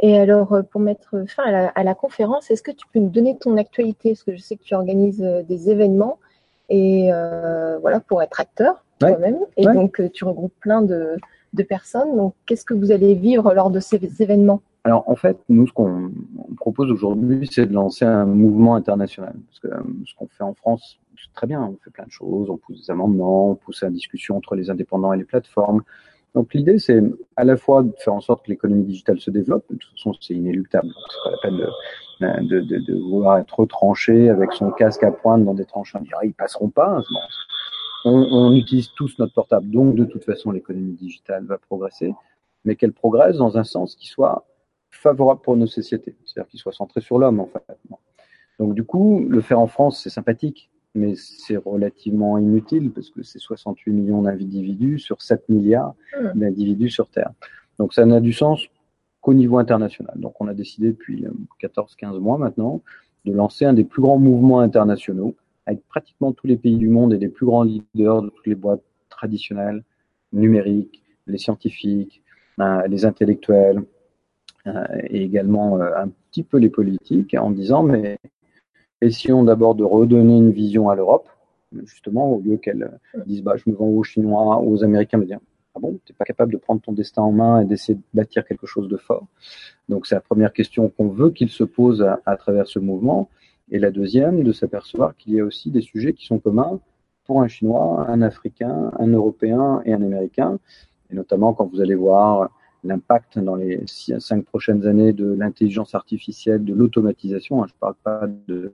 Et 0.00 0.18
alors, 0.18 0.52
euh, 0.52 0.62
pour 0.62 0.80
mettre 0.80 1.24
fin 1.26 1.42
à 1.44 1.82
la, 1.82 1.94
conférence, 1.94 2.50
est-ce 2.50 2.62
que 2.62 2.70
tu 2.70 2.86
peux 2.92 3.00
nous 3.00 3.08
donner 3.08 3.36
ton 3.36 3.56
actualité? 3.56 4.10
Parce 4.10 4.22
que 4.22 4.36
je 4.36 4.40
sais 4.40 4.56
que 4.56 4.62
tu 4.62 4.74
organises 4.74 5.22
euh, 5.22 5.42
des 5.42 5.70
événements 5.70 6.18
et 6.68 7.12
euh, 7.12 7.78
voilà 7.80 7.98
pour 8.00 8.22
être 8.22 8.40
acteur 8.40 8.84
toi-même. 8.98 9.38
Et 9.56 9.64
donc, 9.64 10.02
tu 10.12 10.24
regroupes 10.24 10.54
plein 10.60 10.82
de, 10.82 11.16
de 11.54 11.62
personnes. 11.62 12.16
Donc, 12.16 12.34
qu'est-ce 12.46 12.64
que 12.64 12.74
vous 12.74 12.92
allez 12.92 13.14
vivre 13.14 13.54
lors 13.54 13.70
de 13.70 13.80
ces 13.80 14.00
événements? 14.22 14.60
Alors 14.84 15.04
en 15.06 15.16
fait, 15.16 15.38
nous, 15.50 15.66
ce 15.66 15.72
qu'on 15.74 16.10
propose 16.56 16.90
aujourd'hui, 16.90 17.46
c'est 17.50 17.66
de 17.66 17.74
lancer 17.74 18.06
un 18.06 18.24
mouvement 18.24 18.74
international. 18.74 19.34
Parce 19.46 19.60
que 19.60 19.68
euh, 19.68 19.82
ce 20.06 20.14
qu'on 20.14 20.28
fait 20.28 20.44
en 20.44 20.54
France, 20.54 20.98
c'est 21.16 21.32
très 21.34 21.46
bien, 21.46 21.62
on 21.62 21.76
fait 21.84 21.90
plein 21.90 22.06
de 22.06 22.10
choses, 22.10 22.48
on 22.48 22.56
pousse 22.56 22.86
des 22.86 22.90
amendements, 22.90 23.50
on 23.50 23.54
pousse 23.54 23.82
la 23.82 23.90
discussion 23.90 24.36
entre 24.36 24.54
les 24.54 24.70
indépendants 24.70 25.12
et 25.12 25.18
les 25.18 25.24
plateformes. 25.24 25.82
Donc 26.34 26.54
l'idée, 26.54 26.78
c'est 26.78 27.02
à 27.36 27.44
la 27.44 27.56
fois 27.56 27.82
de 27.82 27.92
faire 27.98 28.14
en 28.14 28.20
sorte 28.20 28.44
que 28.44 28.50
l'économie 28.50 28.84
digitale 28.84 29.18
se 29.18 29.30
développe, 29.30 29.64
de 29.70 29.76
toute 29.76 29.90
façon 29.92 30.12
c'est 30.20 30.34
inéluctable, 30.34 30.88
c'est 31.10 31.24
pas 31.24 31.30
la 31.30 31.38
peine 31.42 32.46
de, 32.46 32.60
de, 32.60 32.78
de, 32.78 32.94
vouloir 32.94 33.38
être 33.38 33.64
tranché 33.66 34.28
avec 34.28 34.52
son 34.52 34.70
casque 34.70 35.02
à 35.04 35.10
pointe 35.10 35.44
dans 35.44 35.54
des 35.54 35.64
tranches, 35.64 35.94
on 35.94 36.00
dirait 36.00 36.26
ils 36.26 36.34
passeront 36.34 36.68
pas, 36.68 37.00
on, 38.04 38.52
utilise 38.52 38.90
tous 38.96 39.18
notre 39.18 39.34
portable, 39.34 39.70
donc 39.70 39.94
de 39.94 40.04
toute 40.04 40.24
façon 40.24 40.50
l'économie 40.50 40.94
digitale 40.94 41.44
va 41.44 41.58
progresser, 41.58 42.14
mais 42.64 42.76
qu'elle 42.76 42.92
progresse 42.92 43.36
dans 43.36 43.56
un 43.56 43.64
sens 43.64 43.96
qui 43.96 44.06
soit 44.06 44.46
favorable 44.90 45.40
pour 45.40 45.56
nos 45.56 45.66
sociétés, 45.66 46.16
c'est-à-dire 46.24 46.48
qu'il 46.48 46.60
soit 46.60 46.72
centré 46.72 47.00
sur 47.00 47.18
l'homme 47.18 47.40
en 47.40 47.46
fait. 47.46 47.62
Donc 48.58 48.74
du 48.74 48.84
coup, 48.84 49.24
le 49.28 49.40
faire 49.40 49.60
en 49.60 49.66
France, 49.66 50.00
c'est 50.02 50.10
sympathique, 50.10 50.70
mais 50.94 51.14
c'est 51.16 51.56
relativement 51.56 52.38
inutile 52.38 52.90
parce 52.90 53.10
que 53.10 53.22
c'est 53.22 53.38
68 53.38 53.92
millions 53.92 54.22
d'individus 54.22 54.98
sur 54.98 55.22
7 55.22 55.48
milliards 55.48 55.94
mmh. 56.20 56.38
d'individus 56.38 56.90
sur 56.90 57.08
Terre. 57.08 57.32
Donc 57.78 57.94
ça 57.94 58.04
n'a 58.04 58.20
du 58.20 58.32
sens 58.32 58.66
qu'au 59.20 59.34
niveau 59.34 59.58
international. 59.58 60.14
Donc 60.16 60.40
on 60.40 60.48
a 60.48 60.54
décidé 60.54 60.88
depuis 60.88 61.26
14-15 61.60 62.16
euh, 62.16 62.20
mois 62.20 62.38
maintenant 62.38 62.82
de 63.24 63.32
lancer 63.32 63.64
un 63.64 63.72
des 63.72 63.84
plus 63.84 64.02
grands 64.02 64.18
mouvements 64.18 64.60
internationaux 64.60 65.34
avec 65.66 65.86
pratiquement 65.88 66.32
tous 66.32 66.46
les 66.46 66.56
pays 66.56 66.76
du 66.76 66.88
monde 66.88 67.12
et 67.12 67.18
les 67.18 67.28
plus 67.28 67.46
grands 67.46 67.62
leaders 67.62 68.22
de 68.22 68.30
toutes 68.30 68.46
les 68.46 68.54
boîtes 68.54 68.82
traditionnelles, 69.10 69.84
numériques, 70.32 71.02
les 71.26 71.38
scientifiques, 71.38 72.22
euh, 72.60 72.86
les 72.86 73.04
intellectuels 73.04 73.82
euh, 74.66 74.84
et 75.08 75.22
également 75.22 75.80
un 75.80 76.08
petit 76.30 76.42
peu 76.42 76.58
les 76.58 76.70
politiques 76.70 77.34
en 77.34 77.50
disant 77.50 77.82
mais 77.82 78.18
essayons 79.00 79.44
d'abord 79.44 79.74
de 79.74 79.84
redonner 79.84 80.36
une 80.36 80.50
vision 80.50 80.90
à 80.90 80.94
l'Europe, 80.94 81.28
justement 81.84 82.32
au 82.32 82.40
lieu 82.40 82.56
qu'elle 82.56 82.98
dise 83.26 83.42
bah 83.42 83.56
je 83.56 83.70
me 83.70 83.76
vends 83.76 83.88
aux 83.88 84.02
Chinois, 84.02 84.60
aux 84.60 84.84
Américains, 84.84 85.18
me 85.18 85.26
dire 85.26 85.40
ah 85.74 85.80
bon, 85.80 86.00
t'es 86.04 86.12
pas 86.12 86.24
capable 86.24 86.52
de 86.52 86.56
prendre 86.58 86.80
ton 86.80 86.92
destin 86.92 87.22
en 87.22 87.30
main 87.30 87.60
et 87.60 87.64
d'essayer 87.64 87.94
de 87.94 88.02
bâtir 88.12 88.44
quelque 88.44 88.66
chose 88.66 88.88
de 88.88 88.96
fort? 88.96 89.26
Donc 89.88 90.06
c'est 90.06 90.16
la 90.16 90.20
première 90.20 90.52
question 90.52 90.88
qu'on 90.88 91.08
veut 91.08 91.30
qu'il 91.30 91.50
se 91.50 91.62
pose 91.62 92.04
à, 92.24 92.36
travers 92.36 92.66
ce 92.66 92.78
mouvement. 92.78 93.28
Et 93.70 93.78
la 93.78 93.90
deuxième, 93.90 94.42
de 94.42 94.52
s'apercevoir 94.52 95.16
qu'il 95.16 95.34
y 95.34 95.40
a 95.40 95.44
aussi 95.44 95.70
des 95.70 95.82
sujets 95.82 96.14
qui 96.14 96.26
sont 96.26 96.38
communs 96.38 96.80
pour 97.26 97.42
un 97.42 97.48
Chinois, 97.48 98.06
un 98.08 98.22
Africain, 98.22 98.90
un 98.98 99.08
Européen 99.08 99.82
et 99.84 99.92
un 99.92 100.02
Américain. 100.02 100.58
Et 101.10 101.14
notamment 101.14 101.52
quand 101.54 101.66
vous 101.66 101.80
allez 101.80 101.94
voir 101.94 102.50
l'impact 102.88 103.38
dans 103.38 103.54
les 103.54 103.82
cinq 103.86 104.44
prochaines 104.44 104.86
années 104.86 105.12
de 105.12 105.32
l'intelligence 105.32 105.94
artificielle, 105.94 106.64
de 106.64 106.74
l'automatisation. 106.74 107.62
Hein, 107.62 107.66
je 107.68 107.74
ne 107.74 107.78
parle 107.78 107.94
pas 108.02 108.26
de, 108.48 108.72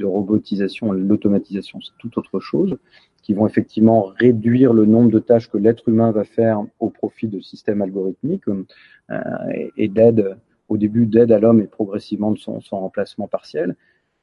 robotisation, 0.00 0.92
l'automatisation, 0.92 1.80
c'est 1.80 1.96
tout 1.98 2.18
autre 2.18 2.38
chose, 2.38 2.76
qui 3.22 3.34
vont 3.34 3.46
effectivement 3.46 4.12
réduire 4.18 4.72
le 4.72 4.84
nombre 4.84 5.10
de 5.10 5.18
tâches 5.18 5.50
que 5.50 5.58
l'être 5.58 5.88
humain 5.88 6.12
va 6.12 6.24
faire 6.24 6.62
au 6.78 6.90
profit 6.90 7.26
de 7.26 7.40
systèmes 7.40 7.82
algorithmiques 7.82 8.44
euh, 8.48 9.14
et, 9.76 9.88
d'aide, 9.88 10.36
au 10.68 10.76
début 10.76 11.06
d'aide 11.06 11.32
à 11.32 11.40
l'homme 11.40 11.60
et 11.60 11.66
progressivement 11.66 12.30
de 12.30 12.38
son 12.38 12.60
remplacement 12.70 13.26
partiel 13.26 13.74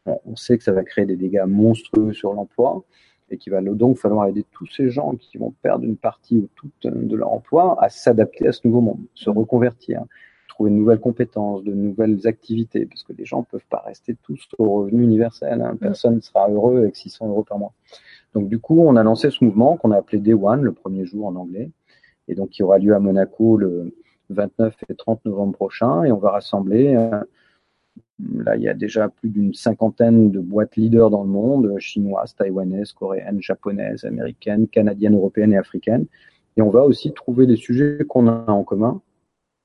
on 0.06 0.36
sait 0.36 0.58
que 0.58 0.63
ça 0.63 0.71
va 0.71 0.84
créer 0.84 1.06
des 1.06 1.15
dégâts 1.15 1.45
monstrueux 1.47 2.13
sur 2.13 2.34
l'emploi 2.34 2.84
et 3.29 3.38
qu'il 3.38 3.51
va 3.51 3.61
donc 3.61 3.97
falloir 3.97 4.27
aider 4.27 4.45
tous 4.51 4.67
ces 4.67 4.89
gens 4.89 5.15
qui 5.15 5.38
vont 5.38 5.53
perdre 5.61 5.83
une 5.83 5.97
partie 5.97 6.38
ou 6.38 6.49
toute 6.55 6.88
de 6.88 7.15
leur 7.15 7.31
emploi 7.31 7.77
à 7.81 7.89
s'adapter 7.89 8.47
à 8.47 8.51
ce 8.51 8.61
nouveau 8.65 8.81
monde, 8.81 8.99
se 9.15 9.29
reconvertir, 9.29 10.03
trouver 10.47 10.69
de 10.69 10.75
nouvelles 10.75 10.99
compétences, 10.99 11.63
de 11.63 11.73
nouvelles 11.73 12.27
activités, 12.27 12.85
parce 12.85 13.03
que 13.03 13.13
les 13.13 13.25
gens 13.25 13.39
ne 13.39 13.45
peuvent 13.45 13.67
pas 13.69 13.83
rester 13.85 14.15
tous 14.23 14.47
au 14.57 14.75
revenu 14.75 15.03
universel. 15.03 15.61
Hein. 15.61 15.75
Personne 15.79 16.15
ne 16.15 16.21
sera 16.21 16.49
heureux 16.49 16.77
avec 16.79 16.95
600 16.95 17.27
euros 17.27 17.43
par 17.43 17.57
mois. 17.57 17.73
Donc 18.33 18.47
du 18.47 18.59
coup, 18.59 18.79
on 18.79 18.95
a 18.95 19.03
lancé 19.03 19.29
ce 19.31 19.43
mouvement 19.43 19.77
qu'on 19.77 19.91
a 19.91 19.97
appelé 19.97 20.19
Day 20.19 20.33
One, 20.33 20.61
le 20.61 20.71
premier 20.71 21.05
jour 21.05 21.27
en 21.27 21.35
anglais, 21.35 21.71
et 22.27 22.35
donc 22.35 22.49
qui 22.49 22.63
aura 22.63 22.77
lieu 22.77 22.93
à 22.93 22.99
Monaco 22.99 23.57
le 23.57 23.95
29 24.29 24.75
et 24.89 24.95
30 24.95 25.25
novembre 25.25 25.53
prochain, 25.53 26.03
et 26.03 26.11
on 26.11 26.17
va 26.17 26.31
rassembler 26.31 26.95
euh, 26.95 27.21
Là, 28.19 28.56
il 28.56 28.63
y 28.63 28.69
a 28.69 28.73
déjà 28.73 29.10
plus 29.10 29.30
d'une 29.30 29.54
cinquantaine 29.54 30.32
de 30.32 30.39
boîtes 30.39 30.78
leaders 30.78 31.10
dans 31.10 31.23
le 31.23 31.30
monde, 31.30 31.78
chinoises, 31.80 32.34
taïwanaises, 32.36 32.93
coréennes, 32.93 33.41
japonaises, 33.41 34.06
américaines, 34.06 34.67
canadiennes, 34.67 35.15
européennes 35.15 35.54
et 35.54 35.58
africaines. 35.58 36.06
Et 36.56 36.62
on 36.62 36.69
va 36.69 36.84
aussi 36.84 37.12
trouver 37.12 37.45
des 37.45 37.58
sujets 37.58 38.06
qu'on 38.08 38.28
a 38.28 38.49
en 38.49 38.63
commun 38.63 39.01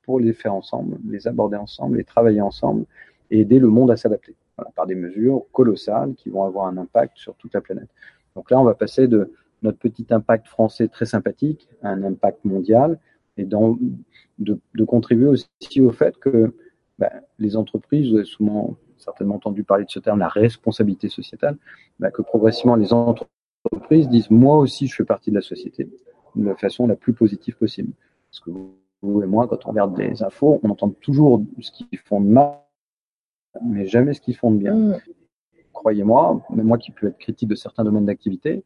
pour 0.02 0.18
les 0.18 0.32
faire 0.32 0.54
ensemble, 0.54 0.98
les 1.08 1.28
aborder 1.28 1.56
ensemble, 1.56 1.98
les 1.98 2.04
travailler 2.04 2.40
ensemble 2.40 2.86
et 3.30 3.40
aider 3.40 3.60
le 3.60 3.68
monde 3.68 3.92
à 3.92 3.96
s'adapter 3.96 4.34
par 4.74 4.86
des 4.86 4.96
mesures 4.96 5.44
colossales 5.52 6.14
qui 6.14 6.28
vont 6.28 6.44
avoir 6.44 6.66
un 6.66 6.76
impact 6.76 7.16
sur 7.16 7.36
toute 7.36 7.54
la 7.54 7.60
planète. 7.60 7.88
Donc 8.34 8.50
là, 8.50 8.60
on 8.60 8.64
va 8.64 8.74
passer 8.74 9.06
de 9.06 9.32
notre 9.62 9.78
petit 9.78 10.06
impact 10.10 10.48
français 10.48 10.88
très 10.88 11.06
sympathique 11.06 11.68
à 11.82 11.90
un 11.90 12.02
impact 12.02 12.44
mondial 12.44 12.98
et 13.36 13.44
de, 13.44 13.56
de 14.38 14.84
contribuer 14.84 15.28
aussi 15.28 15.80
au 15.80 15.92
fait 15.92 16.16
que 16.16 16.52
bah, 17.00 17.10
les 17.38 17.56
entreprises, 17.56 18.10
vous 18.10 18.16
avez 18.16 18.24
souvent 18.24 18.76
certainement 18.98 19.36
entendu 19.36 19.64
parler 19.64 19.86
de 19.86 19.90
ce 19.90 19.98
terme, 19.98 20.18
la 20.18 20.28
responsabilité 20.28 21.08
sociétale, 21.08 21.56
bah, 21.98 22.10
que 22.10 22.22
progressivement 22.22 22.76
les 22.76 22.92
entreprises 22.92 24.08
disent 24.08 24.30
moi 24.30 24.58
aussi 24.58 24.86
je 24.86 24.94
fais 24.94 25.04
partie 25.04 25.30
de 25.30 25.36
la 25.36 25.42
société 25.42 25.88
de 26.36 26.44
la 26.44 26.54
façon 26.54 26.86
la 26.86 26.96
plus 26.96 27.12
positive 27.12 27.56
possible. 27.56 27.92
Parce 28.30 28.40
que 28.40 28.50
vous 29.02 29.22
et 29.22 29.26
moi, 29.26 29.48
quand 29.48 29.66
on 29.66 29.70
regarde 29.70 29.98
les 29.98 30.22
infos, 30.22 30.60
on 30.62 30.70
entend 30.70 30.90
toujours 30.90 31.42
ce 31.60 31.70
qu'ils 31.72 31.98
font 31.98 32.20
de 32.20 32.28
mal, 32.28 32.58
mais 33.64 33.86
jamais 33.86 34.14
ce 34.14 34.20
qu'ils 34.20 34.36
font 34.36 34.50
de 34.50 34.58
bien. 34.58 34.74
Mm. 34.74 35.00
Croyez-moi, 35.72 36.42
même 36.50 36.66
moi 36.66 36.78
qui 36.78 36.90
peux 36.90 37.08
être 37.08 37.18
critique 37.18 37.48
de 37.48 37.54
certains 37.54 37.84
domaines 37.84 38.06
d'activité, 38.06 38.62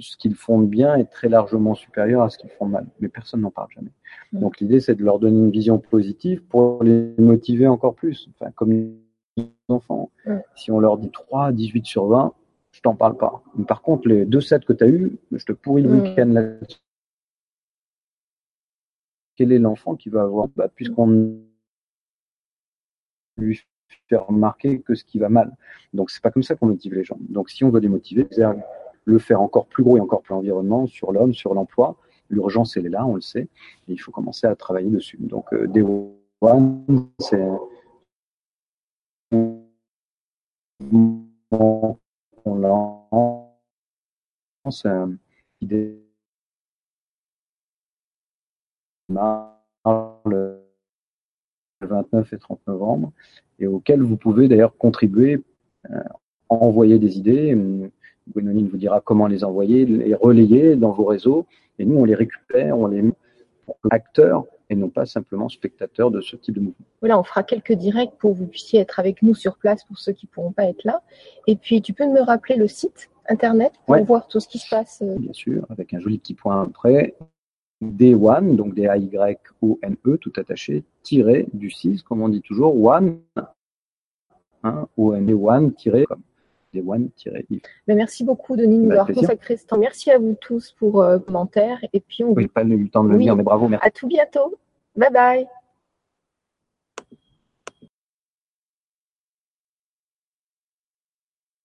ce 0.00 0.16
qu'ils 0.16 0.34
font 0.34 0.60
de 0.60 0.66
bien 0.66 0.96
est 0.96 1.04
très 1.10 1.28
largement 1.28 1.74
supérieur 1.74 2.22
à 2.22 2.30
ce 2.30 2.38
qu'ils 2.38 2.50
font 2.50 2.66
de 2.66 2.72
mal. 2.72 2.86
Mais 3.00 3.08
personne 3.08 3.40
n'en 3.40 3.50
parle 3.50 3.68
jamais. 3.74 3.92
Mm. 4.32 4.40
Donc 4.40 4.60
l'idée, 4.60 4.80
c'est 4.80 4.94
de 4.94 5.04
leur 5.04 5.18
donner 5.18 5.38
une 5.38 5.50
vision 5.50 5.78
positive 5.78 6.42
pour 6.42 6.82
les 6.82 7.14
motiver 7.18 7.66
encore 7.66 7.94
plus. 7.94 8.28
Enfin, 8.34 8.50
comme 8.52 8.72
les 8.72 9.46
enfants. 9.68 10.10
Mm. 10.24 10.36
Si 10.54 10.70
on 10.70 10.80
leur 10.80 10.98
dit 10.98 11.10
3, 11.10 11.52
18 11.52 11.86
sur 11.86 12.06
20, 12.06 12.32
je 12.72 12.80
t'en 12.80 12.94
parle 12.94 13.16
pas. 13.16 13.42
Mais 13.56 13.64
par 13.64 13.82
contre, 13.82 14.08
les 14.08 14.24
deux 14.24 14.40
sets 14.40 14.60
que 14.60 14.72
tu 14.72 14.84
as 14.84 14.88
eu, 14.88 15.16
je 15.32 15.44
te 15.44 15.52
pourris 15.52 15.82
le 15.82 15.90
mm. 15.90 16.00
week-end 16.00 16.26
là 16.26 16.42
Quel 19.36 19.52
est 19.52 19.58
l'enfant 19.58 19.96
qui 19.96 20.08
va 20.08 20.22
avoir, 20.22 20.48
bah, 20.48 20.68
puisqu'on 20.74 21.38
lui 23.38 23.60
fait 24.08 24.16
remarquer 24.16 24.80
que 24.80 24.94
ce 24.94 25.04
qui 25.04 25.18
va 25.18 25.28
mal. 25.28 25.56
Donc 25.92 26.10
c'est 26.10 26.22
pas 26.22 26.30
comme 26.30 26.42
ça 26.42 26.54
qu'on 26.54 26.66
motive 26.66 26.94
les 26.94 27.04
gens. 27.04 27.18
Donc 27.20 27.50
si 27.50 27.64
on 27.64 27.70
veut 27.70 27.80
les 27.80 27.88
motiver, 27.88 28.26
le 29.06 29.18
faire 29.18 29.40
encore 29.40 29.66
plus 29.66 29.82
gros 29.82 29.96
et 29.96 30.00
encore 30.00 30.20
plus 30.20 30.34
environnement 30.34 30.86
sur 30.86 31.12
l'homme, 31.12 31.32
sur 31.32 31.54
l'emploi. 31.54 31.96
L'urgence, 32.28 32.76
elle 32.76 32.86
est 32.86 32.90
là, 32.90 33.06
on 33.06 33.14
le 33.14 33.20
sait, 33.20 33.48
et 33.88 33.92
il 33.92 33.98
faut 33.98 34.10
commencer 34.10 34.46
à 34.46 34.54
travailler 34.54 34.90
dessus. 34.90 35.16
Donc, 35.20 35.52
euh, 35.54 35.66
One, 36.40 37.08
c'est 37.18 37.40
on 39.32 39.62
euh, 44.84 45.06
qui 45.60 45.66
démarre 49.08 49.62
le 50.26 50.60
29 51.80 52.32
et 52.32 52.38
30 52.38 52.60
novembre 52.66 53.12
et 53.58 53.66
auquel 53.66 54.02
vous 54.02 54.16
pouvez 54.16 54.48
d'ailleurs 54.48 54.76
contribuer, 54.76 55.42
euh, 55.90 56.02
envoyer 56.48 56.98
des 56.98 57.18
idées. 57.18 57.56
Gwénoline 58.32 58.68
vous 58.68 58.76
dira 58.76 59.00
comment 59.00 59.26
les 59.26 59.44
envoyer, 59.44 59.84
les 59.86 60.14
relayer 60.14 60.76
dans 60.76 60.92
vos 60.92 61.04
réseaux 61.04 61.46
et 61.78 61.84
nous 61.84 61.96
on 61.98 62.04
les 62.04 62.14
récupère, 62.14 62.78
on 62.78 62.86
les 62.88 63.02
met 63.02 63.12
pour 63.64 63.76
acteurs 63.90 64.44
et 64.68 64.74
non 64.74 64.88
pas 64.88 65.06
simplement 65.06 65.48
spectateurs 65.48 66.10
de 66.10 66.20
ce 66.20 66.34
type 66.36 66.54
de 66.56 66.60
mouvement. 66.60 66.86
Voilà, 67.00 67.18
on 67.20 67.22
fera 67.22 67.42
quelques 67.44 67.72
directs 67.74 68.14
pour 68.18 68.32
que 68.32 68.38
vous 68.38 68.46
puissiez 68.46 68.80
être 68.80 68.98
avec 68.98 69.22
nous 69.22 69.34
sur 69.34 69.58
place 69.58 69.84
pour 69.84 69.98
ceux 69.98 70.12
qui 70.12 70.26
ne 70.26 70.30
pourront 70.30 70.50
pas 70.52 70.64
être 70.64 70.82
là. 70.84 71.02
Et 71.46 71.54
puis, 71.54 71.80
tu 71.82 71.92
peux 71.92 72.06
me 72.06 72.20
rappeler 72.20 72.56
le 72.56 72.66
site 72.66 73.08
internet 73.28 73.72
pour 73.86 73.94
Ouais. 73.94 74.02
voir 74.02 74.26
tout 74.26 74.40
ce 74.40 74.48
qui 74.48 74.58
se 74.58 74.68
passe. 74.68 75.02
euh, 75.02 75.16
Bien 75.18 75.32
sûr, 75.32 75.64
avec 75.70 75.94
un 75.94 76.00
joli 76.00 76.18
petit 76.18 76.34
point 76.34 76.62
après. 76.62 77.14
D1, 77.80 78.56
donc 78.56 78.74
D-A-Y-O-N-E, 78.74 80.16
tout 80.16 80.32
attaché, 80.36 80.82
tiré 81.02 81.46
du 81.52 81.70
6, 81.70 82.02
comme 82.02 82.22
on 82.22 82.28
dit 82.28 82.40
toujours, 82.40 82.74
one, 82.82 83.18
hein, 84.64 84.88
O-N, 84.96 85.32
one, 85.32 85.74
tiré, 85.74 86.06
comme 86.06 86.22
D1, 86.80 87.08
tiré, 87.16 87.44
if. 87.50 87.62
Mais 87.88 87.94
merci 87.94 88.24
beaucoup, 88.24 88.56
Denis, 88.56 88.76
de 88.78 88.82
nous 88.82 88.88
Bah, 88.88 88.94
avoir 88.94 89.06
plaisir. 89.06 89.22
consacré 89.28 89.56
ce 89.56 89.66
temps. 89.66 89.78
Merci 89.78 90.10
à 90.10 90.18
vous 90.18 90.34
tous 90.40 90.72
pour 90.78 91.02
euh, 91.02 91.18
commentaires. 91.18 91.78
Et 91.92 92.00
puis, 92.00 92.24
on 92.24 92.32
Oui, 92.32 92.46
pas 92.48 92.62
eu 92.62 92.76
le 92.76 92.88
temps 92.88 93.04
de 93.04 93.10
le 93.10 93.16
Oui. 93.16 93.24
lire, 93.24 93.36
mais 93.36 93.42
bravo, 93.42 93.68
merci. 93.68 93.86
à 93.86 93.90
tout 93.90 94.06
bientôt. 94.06 94.54
Bye 94.96 95.12
bye. 95.12 95.46